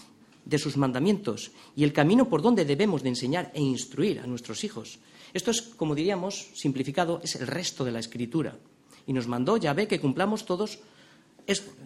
de 0.44 0.58
sus 0.58 0.76
mandamientos 0.76 1.52
y 1.74 1.84
el 1.84 1.92
camino 1.92 2.28
por 2.28 2.42
donde 2.42 2.64
debemos 2.64 3.02
de 3.02 3.08
enseñar 3.08 3.50
e 3.54 3.62
instruir 3.62 4.20
a 4.20 4.26
nuestros 4.26 4.62
hijos. 4.62 4.98
Esto 5.32 5.50
es, 5.50 5.62
como 5.62 5.94
diríamos, 5.94 6.50
simplificado, 6.54 7.20
es 7.22 7.36
el 7.36 7.46
resto 7.46 7.84
de 7.84 7.92
la 7.92 8.00
escritura 8.00 8.58
y 9.06 9.12
nos 9.12 9.26
mandó 9.26 9.58
ve 9.58 9.88
que 9.88 10.00
cumplamos 10.00 10.44
todos 10.44 10.78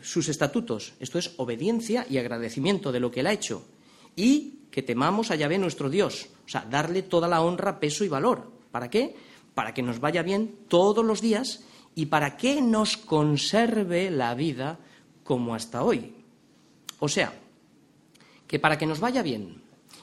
sus 0.02 0.28
estatutos. 0.28 0.94
Esto 1.00 1.18
es 1.18 1.34
obediencia 1.36 2.06
y 2.08 2.18
agradecimiento 2.18 2.92
de 2.92 3.00
lo 3.00 3.10
que 3.10 3.20
Él 3.20 3.26
ha 3.26 3.32
hecho. 3.32 3.64
Y 4.14 4.58
que 4.70 4.82
temamos 4.82 5.30
a 5.30 5.36
Yahvé 5.36 5.58
nuestro 5.58 5.90
Dios. 5.90 6.28
O 6.46 6.48
sea, 6.48 6.66
darle 6.68 7.02
toda 7.02 7.28
la 7.28 7.40
honra, 7.40 7.80
peso 7.80 8.04
y 8.04 8.08
valor. 8.08 8.50
¿Para 8.70 8.90
qué? 8.90 9.16
Para 9.54 9.74
que 9.74 9.82
nos 9.82 10.00
vaya 10.00 10.22
bien 10.22 10.54
todos 10.68 11.04
los 11.04 11.20
días 11.20 11.64
y 11.98 12.06
para 12.06 12.36
que 12.36 12.62
nos 12.62 12.96
conserve 12.96 14.08
la 14.08 14.32
vida 14.36 14.78
como 15.24 15.56
hasta 15.56 15.82
hoy. 15.82 16.14
O 17.00 17.08
sea, 17.08 17.34
que 18.46 18.60
para 18.60 18.78
que 18.78 18.86
nos 18.86 19.00
vaya 19.00 19.20
bien 19.20 19.60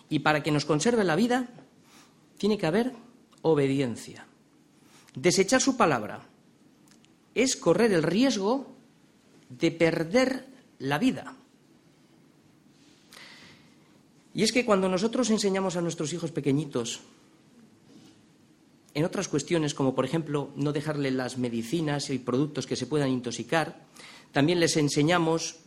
y 0.10 0.20
para 0.20 0.44
que 0.44 0.52
nos 0.52 0.66
conserve 0.66 1.06
la 1.06 1.16
vida, 1.16 1.48
tiene 2.38 2.58
que 2.58 2.66
haber 2.66 2.92
obediencia. 3.44 4.28
Desechar 5.16 5.62
su 5.62 5.78
palabra 5.78 6.28
es 7.34 7.56
correr 7.56 7.94
el 7.94 8.04
riesgo 8.04 8.76
de 9.48 9.72
perder 9.72 10.48
la 10.80 11.00
vida. 11.00 11.34
Y 14.34 14.44
es 14.44 14.52
que 14.52 14.66
cuando 14.66 14.90
nosotros 14.90 15.30
enseñamos 15.30 15.78
a 15.78 15.82
nuestros 15.82 16.12
hijos 16.12 16.34
pequeñitos 16.34 17.00
en 18.96 19.04
otras 19.04 19.28
cuestiones, 19.28 19.74
como 19.74 19.94
por 19.94 20.06
ejemplo 20.06 20.50
no 20.56 20.72
dejarle 20.72 21.12
las 21.12 21.38
medicinas 21.38 22.10
y 22.10 22.18
productos 22.18 22.66
que 22.66 22.78
se 22.78 22.88
puedan 22.88 23.10
intoxicar, 23.10 23.86
también 24.32 24.60
les 24.60 24.78
enseñamos 24.78 25.58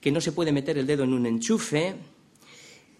que 0.00 0.10
no 0.10 0.22
se 0.22 0.32
puede 0.32 0.52
meter 0.52 0.78
el 0.78 0.86
dedo 0.86 1.04
en 1.04 1.12
un 1.12 1.26
enchufe, 1.26 1.96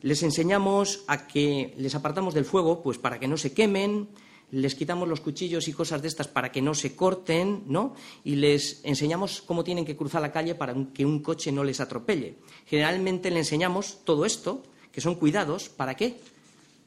les 0.03 0.23
enseñamos 0.23 1.05
a 1.09 1.27
que 1.27 1.75
les 1.79 1.95
apartamos 1.95 2.35
del 2.35 2.45
fuego, 2.45 2.83
pues 2.83 2.99
para 2.99 3.19
que 3.19 3.29
no 3.29 3.39
se 3.39 3.55
quemen, 3.55 4.09
les 4.51 4.75
quitamos 4.75 5.09
los 5.09 5.23
cuchillos 5.23 5.69
y 5.69 5.73
cosas 5.73 6.03
de 6.03 6.09
estas 6.09 6.29
para 6.29 6.53
que 6.53 6.61
no 6.61 6.75
se 6.75 6.95
corten, 6.95 7.65
¿no? 7.67 7.95
Y 8.25 8.37
les 8.37 8.81
enseñamos 8.85 9.41
cómo 9.41 9.65
tienen 9.65 9.87
que 9.87 9.97
cruzar 9.97 10.21
la 10.21 10.33
calle 10.33 10.55
para 10.55 10.75
que 10.93 11.07
un 11.07 11.21
coche 11.23 11.51
no 11.51 11.65
les 11.65 11.81
atropelle. 11.81 12.37
Generalmente 12.67 13.31
le 13.31 13.39
enseñamos 13.39 14.05
todo 14.05 14.27
esto, 14.27 14.63
que 14.93 15.01
son 15.01 15.15
cuidados, 15.15 15.71
¿para 15.71 15.95
qué? 15.95 16.21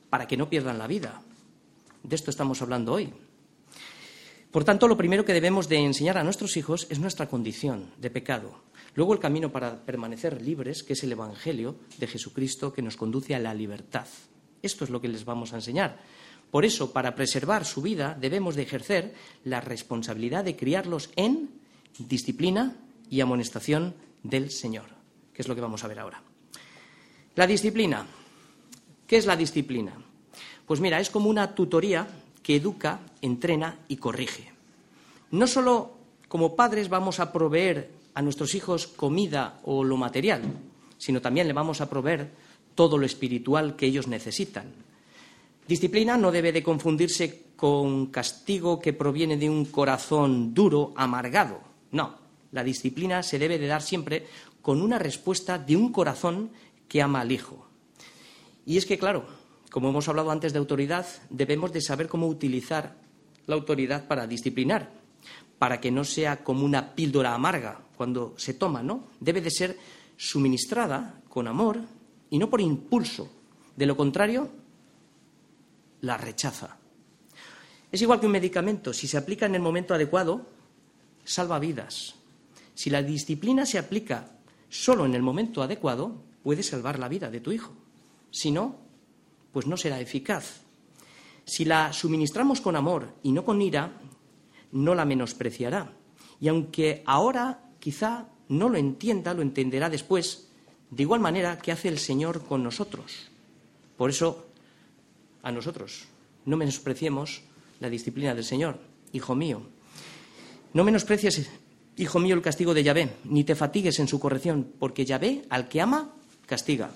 Para 0.09 0.27
que 0.27 0.37
no 0.37 0.49
pierdan 0.49 0.77
la 0.77 0.87
vida. 0.87 1.21
De 2.09 2.15
esto 2.15 2.31
estamos 2.31 2.59
hablando 2.63 2.93
hoy. 2.93 3.13
Por 4.49 4.63
tanto, 4.63 4.87
lo 4.87 4.97
primero 4.97 5.23
que 5.23 5.33
debemos 5.33 5.69
de 5.69 5.77
enseñar 5.77 6.17
a 6.17 6.23
nuestros 6.23 6.57
hijos 6.57 6.87
es 6.89 6.97
nuestra 6.97 7.29
condición 7.29 7.91
de 7.99 8.09
pecado. 8.09 8.63
Luego 8.95 9.13
el 9.13 9.19
camino 9.19 9.51
para 9.51 9.85
permanecer 9.85 10.41
libres, 10.41 10.81
que 10.81 10.93
es 10.93 11.03
el 11.03 11.11
Evangelio 11.11 11.75
de 11.99 12.07
Jesucristo 12.07 12.73
que 12.73 12.81
nos 12.81 12.97
conduce 12.97 13.35
a 13.35 13.39
la 13.39 13.53
libertad. 13.53 14.07
Esto 14.63 14.85
es 14.85 14.89
lo 14.89 14.99
que 14.99 15.07
les 15.07 15.23
vamos 15.23 15.53
a 15.53 15.57
enseñar. 15.57 15.99
Por 16.49 16.65
eso, 16.65 16.91
para 16.91 17.13
preservar 17.13 17.63
su 17.63 17.83
vida, 17.83 18.17
debemos 18.19 18.55
de 18.55 18.63
ejercer 18.63 19.13
la 19.43 19.61
responsabilidad 19.61 20.43
de 20.43 20.55
criarlos 20.55 21.11
en 21.15 21.51
disciplina 21.99 22.75
y 23.07 23.21
amonestación 23.21 23.93
del 24.23 24.49
Señor, 24.49 24.87
que 25.31 25.43
es 25.43 25.47
lo 25.47 25.53
que 25.53 25.61
vamos 25.61 25.83
a 25.83 25.87
ver 25.87 25.99
ahora. 25.99 26.23
La 27.35 27.45
disciplina. 27.45 28.07
¿Qué 29.05 29.17
es 29.17 29.27
la 29.27 29.35
disciplina? 29.35 30.08
Pues 30.69 30.81
mira, 30.81 30.99
es 30.99 31.09
como 31.09 31.31
una 31.31 31.55
tutoría 31.55 32.07
que 32.43 32.57
educa, 32.57 32.99
entrena 33.23 33.79
y 33.87 33.97
corrige. 33.97 34.51
No 35.31 35.47
solo 35.47 35.93
como 36.27 36.55
padres 36.55 36.89
vamos 36.89 37.19
a 37.19 37.33
proveer 37.33 37.89
a 38.13 38.21
nuestros 38.21 38.53
hijos 38.53 38.85
comida 38.85 39.61
o 39.63 39.83
lo 39.83 39.97
material, 39.97 40.43
sino 40.99 41.21
también 41.21 41.47
le 41.47 41.53
vamos 41.53 41.81
a 41.81 41.89
proveer 41.89 42.29
todo 42.75 42.99
lo 42.99 43.07
espiritual 43.07 43.75
que 43.75 43.87
ellos 43.87 44.07
necesitan. 44.07 44.71
Disciplina 45.67 46.17
no 46.17 46.31
debe 46.31 46.51
de 46.51 46.61
confundirse 46.61 47.45
con 47.55 48.05
castigo 48.11 48.79
que 48.79 48.93
proviene 48.93 49.37
de 49.37 49.49
un 49.49 49.65
corazón 49.65 50.53
duro, 50.53 50.93
amargado. 50.95 51.61
No, 51.93 52.13
la 52.51 52.63
disciplina 52.63 53.23
se 53.23 53.39
debe 53.39 53.57
de 53.57 53.65
dar 53.65 53.81
siempre 53.81 54.27
con 54.61 54.83
una 54.83 54.99
respuesta 54.99 55.57
de 55.57 55.75
un 55.75 55.91
corazón 55.91 56.51
que 56.87 57.01
ama 57.01 57.21
al 57.21 57.31
Hijo. 57.31 57.65
Y 58.67 58.77
es 58.77 58.85
que, 58.85 58.99
claro, 58.99 59.38
como 59.69 59.89
hemos 59.89 60.07
hablado 60.07 60.31
antes 60.31 60.53
de 60.53 60.59
autoridad, 60.59 61.05
debemos 61.29 61.71
de 61.71 61.81
saber 61.81 62.07
cómo 62.07 62.27
utilizar 62.27 62.95
la 63.45 63.55
autoridad 63.55 64.07
para 64.07 64.27
disciplinar, 64.27 64.91
para 65.57 65.79
que 65.79 65.91
no 65.91 66.03
sea 66.03 66.43
como 66.43 66.65
una 66.65 66.95
píldora 66.95 67.33
amarga 67.33 67.81
cuando 67.95 68.33
se 68.37 68.53
toma, 68.53 68.81
¿no? 68.81 69.07
Debe 69.19 69.41
de 69.41 69.51
ser 69.51 69.77
suministrada 70.17 71.21
con 71.29 71.47
amor 71.47 71.79
y 72.29 72.39
no 72.39 72.49
por 72.49 72.61
impulso. 72.61 73.29
De 73.75 73.85
lo 73.85 73.95
contrario, 73.95 74.49
la 76.01 76.17
rechaza. 76.17 76.77
Es 77.91 78.01
igual 78.01 78.19
que 78.19 78.25
un 78.25 78.31
medicamento, 78.31 78.93
si 78.93 79.07
se 79.07 79.17
aplica 79.17 79.45
en 79.45 79.55
el 79.55 79.61
momento 79.61 79.93
adecuado, 79.93 80.45
salva 81.23 81.59
vidas. 81.59 82.15
Si 82.73 82.89
la 82.89 83.03
disciplina 83.03 83.65
se 83.65 83.79
aplica 83.79 84.31
solo 84.69 85.05
en 85.05 85.15
el 85.15 85.21
momento 85.21 85.61
adecuado, 85.61 86.23
puede 86.43 86.63
salvar 86.63 86.99
la 86.99 87.09
vida 87.09 87.29
de 87.29 87.41
tu 87.41 87.51
hijo. 87.51 87.73
Si 88.31 88.51
no, 88.51 88.88
pues 89.51 89.67
no 89.67 89.77
será 89.77 89.99
eficaz. 89.99 90.61
Si 91.45 91.65
la 91.65 91.93
suministramos 91.93 92.61
con 92.61 92.75
amor 92.75 93.15
y 93.23 93.31
no 93.31 93.43
con 93.43 93.61
ira, 93.61 93.93
no 94.71 94.95
la 94.95 95.05
menospreciará. 95.05 95.93
Y 96.39 96.47
aunque 96.47 97.03
ahora 97.05 97.71
quizá 97.79 98.27
no 98.49 98.69
lo 98.69 98.77
entienda, 98.77 99.33
lo 99.33 99.41
entenderá 99.41 99.89
después, 99.89 100.49
de 100.91 101.03
igual 101.03 101.19
manera 101.19 101.57
que 101.57 101.71
hace 101.71 101.87
el 101.87 101.99
Señor 101.99 102.45
con 102.45 102.63
nosotros. 102.63 103.29
Por 103.97 104.09
eso 104.09 104.47
a 105.43 105.51
nosotros. 105.51 106.05
No 106.45 106.57
menospreciemos 106.57 107.41
la 107.79 107.89
disciplina 107.89 108.33
del 108.33 108.43
Señor, 108.43 108.79
hijo 109.11 109.35
mío. 109.35 109.61
No 110.73 110.83
menosprecies, 110.83 111.49
hijo 111.97 112.19
mío, 112.19 112.35
el 112.35 112.41
castigo 112.41 112.73
de 112.73 112.83
Yahvé, 112.83 113.15
ni 113.25 113.43
te 113.43 113.55
fatigues 113.55 113.99
en 113.99 114.07
su 114.07 114.19
corrección, 114.19 114.71
porque 114.79 115.05
Yahvé 115.05 115.45
al 115.49 115.67
que 115.67 115.81
ama, 115.81 116.13
castiga. 116.45 116.91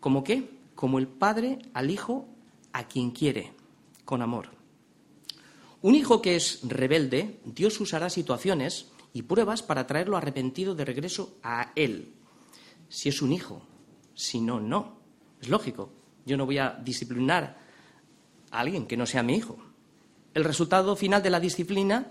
¿Cómo 0.00 0.24
qué? 0.24 0.57
Como 0.78 1.00
el 1.00 1.08
padre 1.08 1.58
al 1.74 1.90
hijo 1.90 2.28
a 2.72 2.86
quien 2.86 3.10
quiere, 3.10 3.52
con 4.04 4.22
amor. 4.22 4.50
Un 5.82 5.96
hijo 5.96 6.22
que 6.22 6.36
es 6.36 6.60
rebelde, 6.62 7.40
Dios 7.44 7.80
usará 7.80 8.08
situaciones 8.08 8.86
y 9.12 9.22
pruebas 9.22 9.64
para 9.64 9.88
traerlo 9.88 10.16
arrepentido 10.16 10.76
de 10.76 10.84
regreso 10.84 11.36
a 11.42 11.72
él. 11.74 12.12
Si 12.88 13.08
es 13.08 13.22
un 13.22 13.32
hijo, 13.32 13.66
si 14.14 14.40
no, 14.40 14.60
no. 14.60 15.00
Es 15.40 15.48
lógico. 15.48 15.90
Yo 16.24 16.36
no 16.36 16.46
voy 16.46 16.58
a 16.58 16.78
disciplinar 16.80 17.58
a 18.52 18.60
alguien 18.60 18.86
que 18.86 18.96
no 18.96 19.04
sea 19.04 19.24
mi 19.24 19.34
hijo. 19.34 19.58
El 20.32 20.44
resultado 20.44 20.94
final 20.94 21.24
de 21.24 21.30
la 21.30 21.40
disciplina 21.40 22.06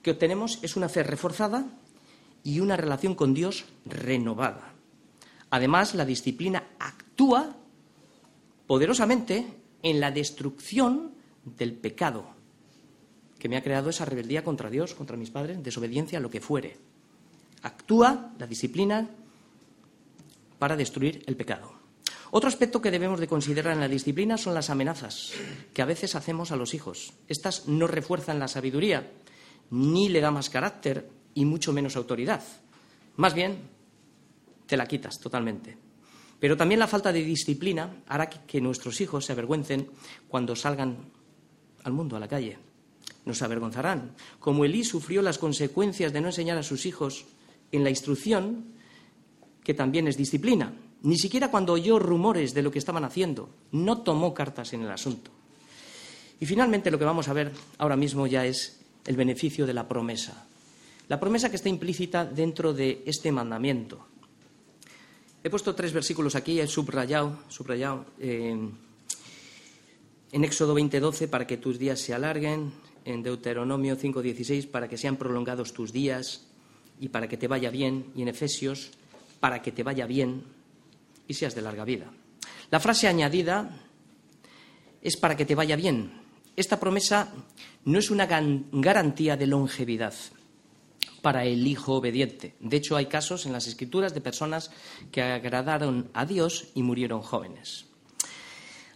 que 0.00 0.12
obtenemos 0.12 0.60
es 0.62 0.76
una 0.76 0.88
fe 0.88 1.02
reforzada 1.02 1.66
y 2.42 2.60
una 2.60 2.78
relación 2.78 3.14
con 3.14 3.34
Dios 3.34 3.66
renovada. 3.84 4.72
Además, 5.50 5.94
la 5.94 6.06
disciplina 6.06 6.68
actúa 6.78 7.58
poderosamente 8.72 9.44
en 9.82 10.00
la 10.00 10.10
destrucción 10.10 11.12
del 11.44 11.74
pecado 11.74 12.24
que 13.38 13.46
me 13.46 13.58
ha 13.58 13.62
creado 13.62 13.90
esa 13.90 14.06
rebeldía 14.06 14.42
contra 14.42 14.70
Dios, 14.70 14.94
contra 14.94 15.18
mis 15.18 15.28
padres, 15.28 15.62
desobediencia, 15.62 16.20
lo 16.20 16.30
que 16.30 16.40
fuere. 16.40 16.78
Actúa 17.60 18.32
la 18.38 18.46
disciplina 18.46 19.10
para 20.58 20.74
destruir 20.74 21.22
el 21.26 21.36
pecado. 21.36 21.70
Otro 22.30 22.48
aspecto 22.48 22.80
que 22.80 22.90
debemos 22.90 23.20
de 23.20 23.28
considerar 23.28 23.74
en 23.74 23.80
la 23.80 23.88
disciplina 23.88 24.38
son 24.38 24.54
las 24.54 24.70
amenazas 24.70 25.34
que 25.74 25.82
a 25.82 25.84
veces 25.84 26.14
hacemos 26.14 26.50
a 26.50 26.56
los 26.56 26.72
hijos. 26.72 27.12
Estas 27.28 27.68
no 27.68 27.86
refuerzan 27.86 28.38
la 28.38 28.48
sabiduría, 28.48 29.12
ni 29.68 30.08
le 30.08 30.22
da 30.22 30.30
más 30.30 30.48
carácter 30.48 31.10
y 31.34 31.44
mucho 31.44 31.74
menos 31.74 31.94
autoridad. 31.96 32.42
Más 33.16 33.34
bien, 33.34 33.68
te 34.64 34.78
la 34.78 34.86
quitas 34.86 35.20
totalmente. 35.20 35.81
Pero 36.42 36.56
también 36.56 36.80
la 36.80 36.88
falta 36.88 37.12
de 37.12 37.22
disciplina 37.22 38.02
hará 38.08 38.28
que 38.28 38.60
nuestros 38.60 39.00
hijos 39.00 39.24
se 39.24 39.30
avergüencen 39.30 39.86
cuando 40.26 40.56
salgan 40.56 40.96
al 41.84 41.92
mundo, 41.92 42.16
a 42.16 42.18
la 42.18 42.26
calle. 42.26 42.58
Nos 43.24 43.42
avergonzarán. 43.42 44.16
Como 44.40 44.64
Elí 44.64 44.82
sufrió 44.82 45.22
las 45.22 45.38
consecuencias 45.38 46.12
de 46.12 46.20
no 46.20 46.26
enseñar 46.26 46.58
a 46.58 46.64
sus 46.64 46.84
hijos 46.84 47.26
en 47.70 47.84
la 47.84 47.90
instrucción, 47.90 48.74
que 49.62 49.72
también 49.72 50.08
es 50.08 50.16
disciplina. 50.16 50.74
Ni 51.02 51.16
siquiera 51.16 51.48
cuando 51.48 51.74
oyó 51.74 52.00
rumores 52.00 52.54
de 52.54 52.62
lo 52.62 52.72
que 52.72 52.80
estaban 52.80 53.04
haciendo, 53.04 53.48
no 53.70 53.98
tomó 53.98 54.34
cartas 54.34 54.72
en 54.72 54.82
el 54.82 54.90
asunto. 54.90 55.30
Y 56.40 56.46
finalmente 56.46 56.90
lo 56.90 56.98
que 56.98 57.04
vamos 57.04 57.28
a 57.28 57.34
ver 57.34 57.52
ahora 57.78 57.94
mismo 57.94 58.26
ya 58.26 58.44
es 58.44 58.80
el 59.06 59.14
beneficio 59.14 59.64
de 59.64 59.74
la 59.74 59.86
promesa. 59.86 60.44
La 61.06 61.20
promesa 61.20 61.50
que 61.50 61.56
está 61.56 61.68
implícita 61.68 62.24
dentro 62.24 62.72
de 62.72 63.04
este 63.06 63.30
mandamiento. 63.30 64.08
He 65.44 65.50
puesto 65.50 65.74
tres 65.74 65.92
versículos 65.92 66.36
aquí, 66.36 66.60
he 66.60 66.68
subrayado, 66.68 67.42
subrayado 67.48 68.06
en 68.20 68.78
Éxodo 70.30 70.74
20:12 70.74 71.26
para 71.26 71.48
que 71.48 71.56
tus 71.56 71.80
días 71.80 71.98
se 71.98 72.14
alarguen, 72.14 72.72
en 73.04 73.24
Deuteronomio 73.24 73.96
5:16 73.96 74.70
para 74.70 74.88
que 74.88 74.96
sean 74.96 75.16
prolongados 75.16 75.72
tus 75.72 75.92
días 75.92 76.46
y 77.00 77.08
para 77.08 77.26
que 77.26 77.36
te 77.36 77.48
vaya 77.48 77.70
bien, 77.70 78.12
y 78.14 78.22
en 78.22 78.28
Efesios 78.28 78.92
para 79.40 79.60
que 79.62 79.72
te 79.72 79.82
vaya 79.82 80.06
bien 80.06 80.44
y 81.26 81.34
seas 81.34 81.56
de 81.56 81.62
larga 81.62 81.84
vida. 81.84 82.06
La 82.70 82.78
frase 82.78 83.08
añadida 83.08 83.68
es 85.02 85.16
para 85.16 85.36
que 85.36 85.44
te 85.44 85.56
vaya 85.56 85.74
bien. 85.74 86.22
Esta 86.54 86.78
promesa 86.78 87.32
no 87.84 87.98
es 87.98 88.10
una 88.10 88.26
garantía 88.26 89.36
de 89.36 89.48
longevidad 89.48 90.14
para 91.20 91.44
el 91.44 91.66
hijo 91.66 91.94
obediente. 91.94 92.54
De 92.60 92.76
hecho, 92.76 92.96
hay 92.96 93.06
casos 93.06 93.46
en 93.46 93.52
las 93.52 93.66
escrituras 93.66 94.12
de 94.14 94.20
personas 94.20 94.70
que 95.10 95.22
agradaron 95.22 96.10
a 96.12 96.26
Dios 96.26 96.68
y 96.74 96.82
murieron 96.82 97.22
jóvenes. 97.22 97.86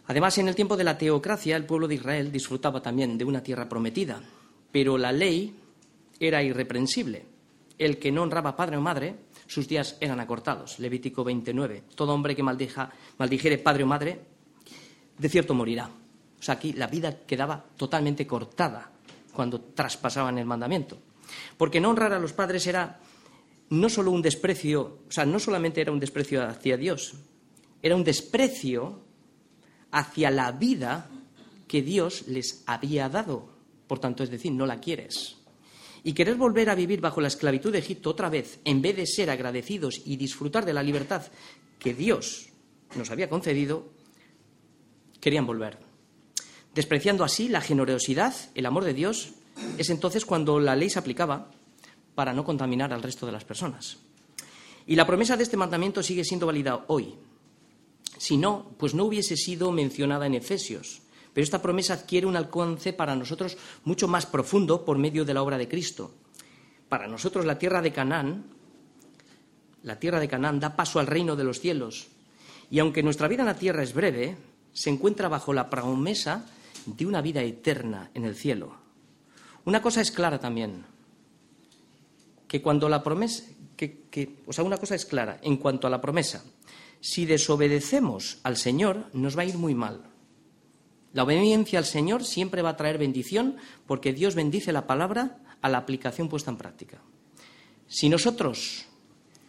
Además, 0.08 0.38
en 0.38 0.48
el 0.48 0.54
tiempo 0.54 0.76
de 0.76 0.84
la 0.84 0.98
teocracia, 0.98 1.56
el 1.56 1.64
pueblo 1.64 1.88
de 1.88 1.96
Israel 1.96 2.30
disfrutaba 2.30 2.80
también 2.80 3.18
de 3.18 3.24
una 3.24 3.42
tierra 3.42 3.68
prometida, 3.68 4.20
pero 4.70 4.98
la 4.98 5.12
ley 5.12 5.54
era 6.20 6.42
irreprensible. 6.42 7.24
El 7.78 7.98
que 7.98 8.12
no 8.12 8.22
honraba 8.22 8.56
padre 8.56 8.76
o 8.76 8.80
madre, 8.80 9.16
sus 9.46 9.68
días 9.68 9.96
eran 10.00 10.20
acortados. 10.20 10.78
Levítico 10.78 11.24
29. 11.24 11.84
Todo 11.94 12.14
hombre 12.14 12.34
que 12.34 12.42
maldijere 12.42 13.58
padre 13.58 13.84
o 13.84 13.86
madre, 13.86 14.20
de 15.18 15.28
cierto 15.28 15.54
morirá. 15.54 15.88
O 16.38 16.42
sea, 16.42 16.54
aquí 16.54 16.72
la 16.72 16.86
vida 16.86 17.20
quedaba 17.26 17.64
totalmente 17.76 18.26
cortada 18.26 18.90
cuando 19.32 19.60
traspasaban 19.60 20.38
el 20.38 20.46
mandamiento. 20.46 20.98
Porque 21.56 21.80
no 21.80 21.90
honrar 21.90 22.12
a 22.12 22.18
los 22.18 22.32
padres 22.32 22.66
era 22.66 23.00
no 23.70 23.88
solo 23.88 24.10
un 24.10 24.22
desprecio, 24.22 25.00
o 25.08 25.10
sea, 25.10 25.24
no 25.24 25.38
solamente 25.38 25.80
era 25.80 25.92
un 25.92 26.00
desprecio 26.00 26.42
hacia 26.42 26.76
Dios, 26.76 27.14
era 27.82 27.96
un 27.96 28.04
desprecio 28.04 29.00
hacia 29.90 30.30
la 30.30 30.52
vida 30.52 31.08
que 31.66 31.82
Dios 31.82 32.28
les 32.28 32.62
había 32.66 33.08
dado. 33.08 33.50
Por 33.86 33.98
tanto, 33.98 34.22
es 34.22 34.30
decir, 34.30 34.52
no 34.52 34.66
la 34.66 34.80
quieres. 34.80 35.36
Y 36.02 36.12
querer 36.12 36.36
volver 36.36 36.70
a 36.70 36.74
vivir 36.74 37.00
bajo 37.00 37.20
la 37.20 37.28
esclavitud 37.28 37.72
de 37.72 37.78
Egipto 37.78 38.10
otra 38.10 38.28
vez, 38.28 38.60
en 38.64 38.80
vez 38.82 38.96
de 38.96 39.06
ser 39.06 39.30
agradecidos 39.30 40.02
y 40.04 40.16
disfrutar 40.16 40.64
de 40.64 40.72
la 40.72 40.82
libertad 40.82 41.22
que 41.78 41.94
Dios 41.94 42.48
nos 42.94 43.10
había 43.10 43.28
concedido, 43.28 43.88
querían 45.20 45.46
volver. 45.46 45.78
Despreciando 46.74 47.24
así 47.24 47.48
la 47.48 47.60
generosidad, 47.60 48.34
el 48.54 48.66
amor 48.66 48.84
de 48.84 48.94
Dios, 48.94 49.32
es 49.78 49.90
entonces 49.90 50.24
cuando 50.24 50.58
la 50.60 50.76
ley 50.76 50.90
se 50.90 50.98
aplicaba 50.98 51.50
para 52.14 52.32
no 52.32 52.44
contaminar 52.44 52.92
al 52.92 53.02
resto 53.02 53.26
de 53.26 53.32
las 53.32 53.44
personas. 53.44 53.98
Y 54.86 54.96
la 54.96 55.06
promesa 55.06 55.36
de 55.36 55.42
este 55.42 55.56
mandamiento 55.56 56.02
sigue 56.02 56.24
siendo 56.24 56.46
válida 56.46 56.84
hoy. 56.88 57.14
Si 58.18 58.36
no, 58.36 58.72
pues 58.78 58.94
no 58.94 59.04
hubiese 59.04 59.36
sido 59.36 59.72
mencionada 59.72 60.26
en 60.26 60.34
Efesios. 60.34 61.02
Pero 61.34 61.44
esta 61.44 61.60
promesa 61.60 61.94
adquiere 61.94 62.26
un 62.26 62.36
alcance 62.36 62.92
para 62.92 63.14
nosotros 63.14 63.58
mucho 63.84 64.08
más 64.08 64.24
profundo 64.24 64.84
por 64.84 64.96
medio 64.96 65.24
de 65.24 65.34
la 65.34 65.42
obra 65.42 65.58
de 65.58 65.68
Cristo. 65.68 66.14
Para 66.88 67.08
nosotros 67.08 67.44
la 67.44 67.58
tierra 67.58 67.82
de 67.82 67.92
Canaán, 67.92 68.44
la 69.82 69.98
tierra 69.98 70.20
de 70.20 70.28
Canaán 70.28 70.60
da 70.60 70.76
paso 70.76 70.98
al 70.98 71.06
reino 71.06 71.36
de 71.36 71.44
los 71.44 71.60
cielos. 71.60 72.08
Y 72.70 72.78
aunque 72.78 73.02
nuestra 73.02 73.28
vida 73.28 73.42
en 73.42 73.48
la 73.48 73.58
tierra 73.58 73.82
es 73.82 73.92
breve, 73.92 74.36
se 74.72 74.88
encuentra 74.88 75.28
bajo 75.28 75.52
la 75.52 75.68
promesa 75.68 76.46
de 76.86 77.04
una 77.04 77.20
vida 77.20 77.42
eterna 77.42 78.10
en 78.14 78.24
el 78.24 78.34
cielo. 78.34 78.85
Una 79.66 79.82
cosa 79.82 80.00
es 80.00 80.12
clara 80.12 80.38
también, 80.38 80.84
que 82.46 82.62
cuando 82.62 82.88
la 82.88 83.02
promesa, 83.02 83.42
que, 83.76 84.38
o 84.46 84.52
sea, 84.52 84.62
una 84.62 84.78
cosa 84.78 84.94
es 84.94 85.04
clara 85.04 85.38
en 85.42 85.56
cuanto 85.56 85.88
a 85.88 85.90
la 85.90 86.00
promesa. 86.00 86.44
Si 87.00 87.26
desobedecemos 87.26 88.38
al 88.44 88.56
Señor, 88.56 89.10
nos 89.12 89.36
va 89.36 89.42
a 89.42 89.46
ir 89.46 89.58
muy 89.58 89.74
mal. 89.74 90.04
La 91.12 91.24
obediencia 91.24 91.80
al 91.80 91.84
Señor 91.84 92.22
siempre 92.22 92.62
va 92.62 92.70
a 92.70 92.76
traer 92.76 92.96
bendición 92.96 93.56
porque 93.86 94.12
Dios 94.12 94.36
bendice 94.36 94.72
la 94.72 94.86
palabra 94.86 95.38
a 95.60 95.68
la 95.68 95.78
aplicación 95.78 96.28
puesta 96.28 96.52
en 96.52 96.58
práctica. 96.58 97.02
Si 97.88 98.08
nosotros 98.08 98.86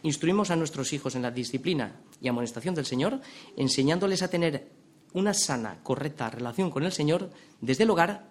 instruimos 0.02 0.50
a 0.50 0.56
nuestros 0.56 0.94
hijos 0.94 1.14
en 1.14 1.22
la 1.22 1.32
disciplina 1.32 2.02
y 2.20 2.28
amonestación 2.28 2.74
del 2.74 2.88
Señor, 2.88 3.22
enseñándoles 3.56 4.24
a 4.24 4.30
tener 4.30 4.72
una 5.14 5.36
sana, 5.36 5.80
correcta 5.84 6.32
relación 6.32 6.72
con 6.72 6.84
el 6.84 6.92
Señor 6.92 7.30
desde 7.62 7.84
el 7.84 7.92
hogar, 7.92 8.26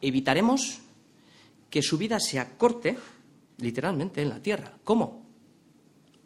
evitaremos 0.00 0.83
que 1.74 1.82
su 1.82 1.98
vida 1.98 2.20
se 2.20 2.38
acorte 2.38 2.96
literalmente 3.58 4.22
en 4.22 4.28
la 4.28 4.40
tierra. 4.40 4.74
¿Cómo? 4.84 5.26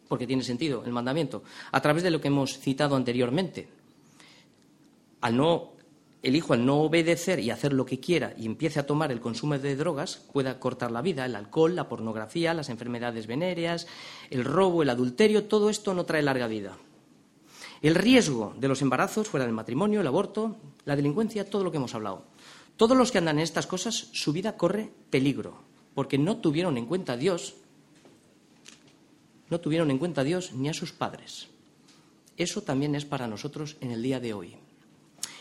Porque 0.07 0.27
tiene 0.27 0.43
sentido 0.43 0.83
el 0.85 0.91
mandamiento. 0.91 1.41
A 1.71 1.81
través 1.81 2.03
de 2.03 2.11
lo 2.11 2.21
que 2.21 2.27
hemos 2.27 2.59
citado 2.59 2.95
anteriormente. 2.95 3.67
Al 5.21 5.35
no, 5.35 5.71
el 6.21 6.35
hijo, 6.35 6.53
al 6.53 6.67
no 6.67 6.81
obedecer 6.81 7.39
y 7.39 7.49
hacer 7.49 7.73
lo 7.73 7.83
que 7.83 7.99
quiera 7.99 8.35
y 8.37 8.45
empiece 8.45 8.79
a 8.79 8.85
tomar 8.85 9.11
el 9.11 9.21
consumo 9.21 9.57
de 9.57 9.75
drogas, 9.75 10.17
puede 10.31 10.59
cortar 10.59 10.91
la 10.91 11.01
vida. 11.01 11.25
El 11.25 11.35
alcohol, 11.35 11.75
la 11.75 11.89
pornografía, 11.89 12.53
las 12.53 12.69
enfermedades 12.69 13.25
venéreas, 13.25 13.87
el 14.29 14.45
robo, 14.45 14.83
el 14.83 14.91
adulterio, 14.91 15.45
todo 15.45 15.71
esto 15.71 15.95
no 15.95 16.05
trae 16.05 16.21
larga 16.21 16.45
vida. 16.45 16.77
El 17.81 17.95
riesgo 17.95 18.53
de 18.55 18.67
los 18.67 18.83
embarazos 18.83 19.27
fuera 19.27 19.47
del 19.47 19.55
matrimonio, 19.55 20.01
el 20.01 20.07
aborto, 20.07 20.57
la 20.85 20.95
delincuencia, 20.95 21.49
todo 21.49 21.63
lo 21.63 21.71
que 21.71 21.77
hemos 21.77 21.95
hablado. 21.95 22.28
Todos 22.79 22.95
los 22.95 23.11
que 23.11 23.17
andan 23.17 23.39
en 23.39 23.43
estas 23.43 23.67
cosas, 23.67 24.07
su 24.13 24.31
vida 24.31 24.55
corre 24.55 24.89
peligro, 25.09 25.63
porque 25.95 26.17
no 26.17 26.37
tuvieron 26.37 26.77
en 26.77 26.85
cuenta 26.85 27.11
a 27.11 27.17
Dios, 27.17 27.55
no 29.49 29.59
tuvieron 29.59 29.91
en 29.91 29.97
cuenta 29.97 30.21
a 30.21 30.23
Dios 30.23 30.53
ni 30.53 30.69
a 30.69 30.73
sus 30.73 30.93
padres. 30.93 31.49
Eso 32.37 32.61
también 32.61 32.95
es 32.95 33.03
para 33.03 33.27
nosotros 33.27 33.75
en 33.81 33.91
el 33.91 34.01
día 34.01 34.21
de 34.21 34.33
hoy. 34.33 34.55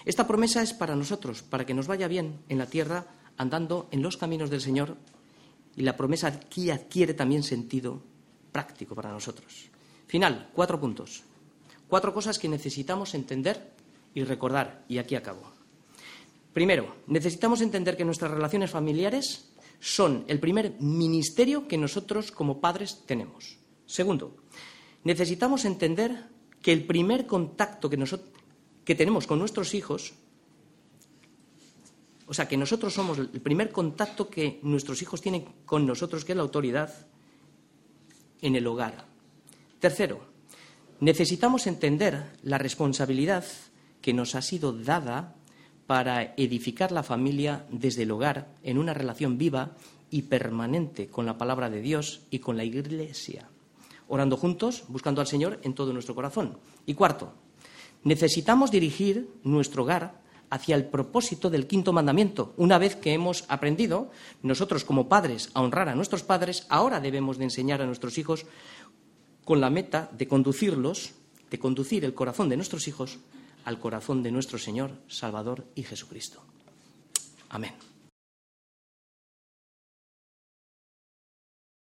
Esta 0.05 0.27
promesa 0.27 0.63
es 0.63 0.75
para 0.75 0.97
nosotros, 0.97 1.45
para 1.45 1.65
que 1.65 1.75
nos 1.75 1.87
vaya 1.87 2.09
bien 2.09 2.41
en 2.49 2.59
la 2.59 2.67
tierra 2.67 3.07
andando 3.37 3.87
en 3.93 4.03
los 4.03 4.17
caminos 4.17 4.51
del 4.51 4.61
Señor 4.61 4.97
y 5.77 5.83
la 5.83 5.97
promesa 5.97 6.27
aquí 6.27 6.73
adquiere 6.73 7.15
también 7.15 7.45
sentido 7.45 8.03
práctico 8.51 8.97
para 8.97 9.13
nosotros. 9.13 9.71
Final, 10.09 10.51
cuatro 10.53 10.81
puntos. 10.81 11.23
Cuatro 11.87 12.13
cosas 12.13 12.37
que 12.41 12.49
necesitamos 12.49 13.15
entender 13.15 13.75
y 14.13 14.25
recordar, 14.25 14.85
y 14.89 14.99
aquí 14.99 15.15
acabo. 15.15 15.58
Primero, 16.53 16.97
necesitamos 17.07 17.61
entender 17.61 17.97
que 17.97 18.05
nuestras 18.05 18.31
relaciones 18.31 18.71
familiares 18.71 19.53
son 19.81 20.25
el 20.29 20.41
primer 20.41 20.81
ministerio 20.81 21.69
que 21.69 21.79
nosotros 21.79 22.33
como 22.33 22.61
padres 22.61 23.05
tenemos. 23.07 23.59
Segundo, 23.87 24.37
necesitamos 25.05 25.65
entender 25.65 26.29
que 26.61 26.73
el 26.73 26.85
primer 26.85 27.27
contacto 27.27 27.89
que, 27.89 28.03
que 28.85 28.95
tenemos 28.95 29.27
con 29.27 29.39
nuestros 29.39 29.75
hijos, 29.75 30.15
o 32.27 32.35
sea, 32.35 32.49
que 32.49 32.57
nosotros 32.57 32.93
somos 32.93 33.19
el 33.19 33.41
primer 33.41 33.71
contacto 33.71 34.29
que 34.29 34.59
nuestros 34.63 35.01
hijos 35.01 35.21
tienen 35.21 35.45
con 35.65 35.87
nosotros, 35.87 36.25
que 36.25 36.33
es 36.33 36.37
la 36.37 36.43
autoridad, 36.43 37.07
en 38.43 38.57
el 38.57 38.67
hogar. 38.67 39.07
Tercero, 39.81 40.21
necesitamos 41.01 41.67
entender 41.67 42.33
la 42.43 42.59
responsabilidad 42.59 43.45
que 44.03 44.13
nos 44.13 44.35
ha 44.35 44.43
sido 44.43 44.73
dada 44.73 45.37
para 45.89 46.35
edificar 46.37 46.93
la 46.93 47.03
familia 47.03 47.65
desde 47.71 48.03
el 48.03 48.11
hogar 48.11 48.49
en 48.63 48.77
una 48.77 48.93
relación 48.93 49.39
viva 49.39 49.71
y 50.11 50.21
permanente 50.29 51.09
con 51.09 51.25
la 51.25 51.39
palabra 51.39 51.71
de 51.71 51.81
Dios 51.81 52.21
y 52.29 52.41
con 52.41 52.59
la 52.59 52.65
Iglesia, 52.65 53.49
orando 54.07 54.37
juntos, 54.37 54.85
buscando 54.89 55.23
al 55.23 55.27
Señor 55.27 55.61
en 55.63 55.73
todo 55.73 55.95
nuestro 55.95 56.15
corazón. 56.15 56.59
Y 56.85 56.93
cuarto, 56.93 57.33
necesitamos 58.05 58.71
dirigir 58.71 59.31
nuestro 59.45 59.85
hogar 59.85 60.21
hacia 60.51 60.77
el 60.77 60.85
propósito 60.85 61.49
del 61.49 61.67
quinto 61.67 61.95
mandamiento. 61.95 62.53
Una 62.59 62.77
vez 62.77 62.95
que 62.95 63.15
hemos 63.15 63.47
aprendido, 63.49 64.11
nosotros 64.43 64.85
como 64.85 65.09
padres, 65.09 65.49
a 65.55 65.63
honrar 65.63 65.89
a 65.89 65.95
nuestros 65.95 66.23
padres, 66.23 66.67
ahora 66.69 67.01
debemos 67.01 67.39
de 67.39 67.45
enseñar 67.45 67.81
a 67.81 67.87
nuestros 67.87 68.19
hijos 68.19 68.45
con 69.47 69.63
la 69.63 69.71
meta 69.71 70.11
de 70.13 70.29
conducirlos, 70.29 71.13
de 71.51 71.59
conducir 71.59 72.05
el 72.05 72.13
corazón 72.13 72.51
de 72.51 72.57
nuestros 72.57 72.89
hijos 72.89 73.21
al 73.69 73.79
corazón 73.79 74.23
de 74.23 74.33
nuestro 74.33 74.59
Señor, 74.59 74.93
Salvador 75.09 75.67
y 75.75 75.83
Jesucristo. 75.83 76.41
Amén. 77.51 77.75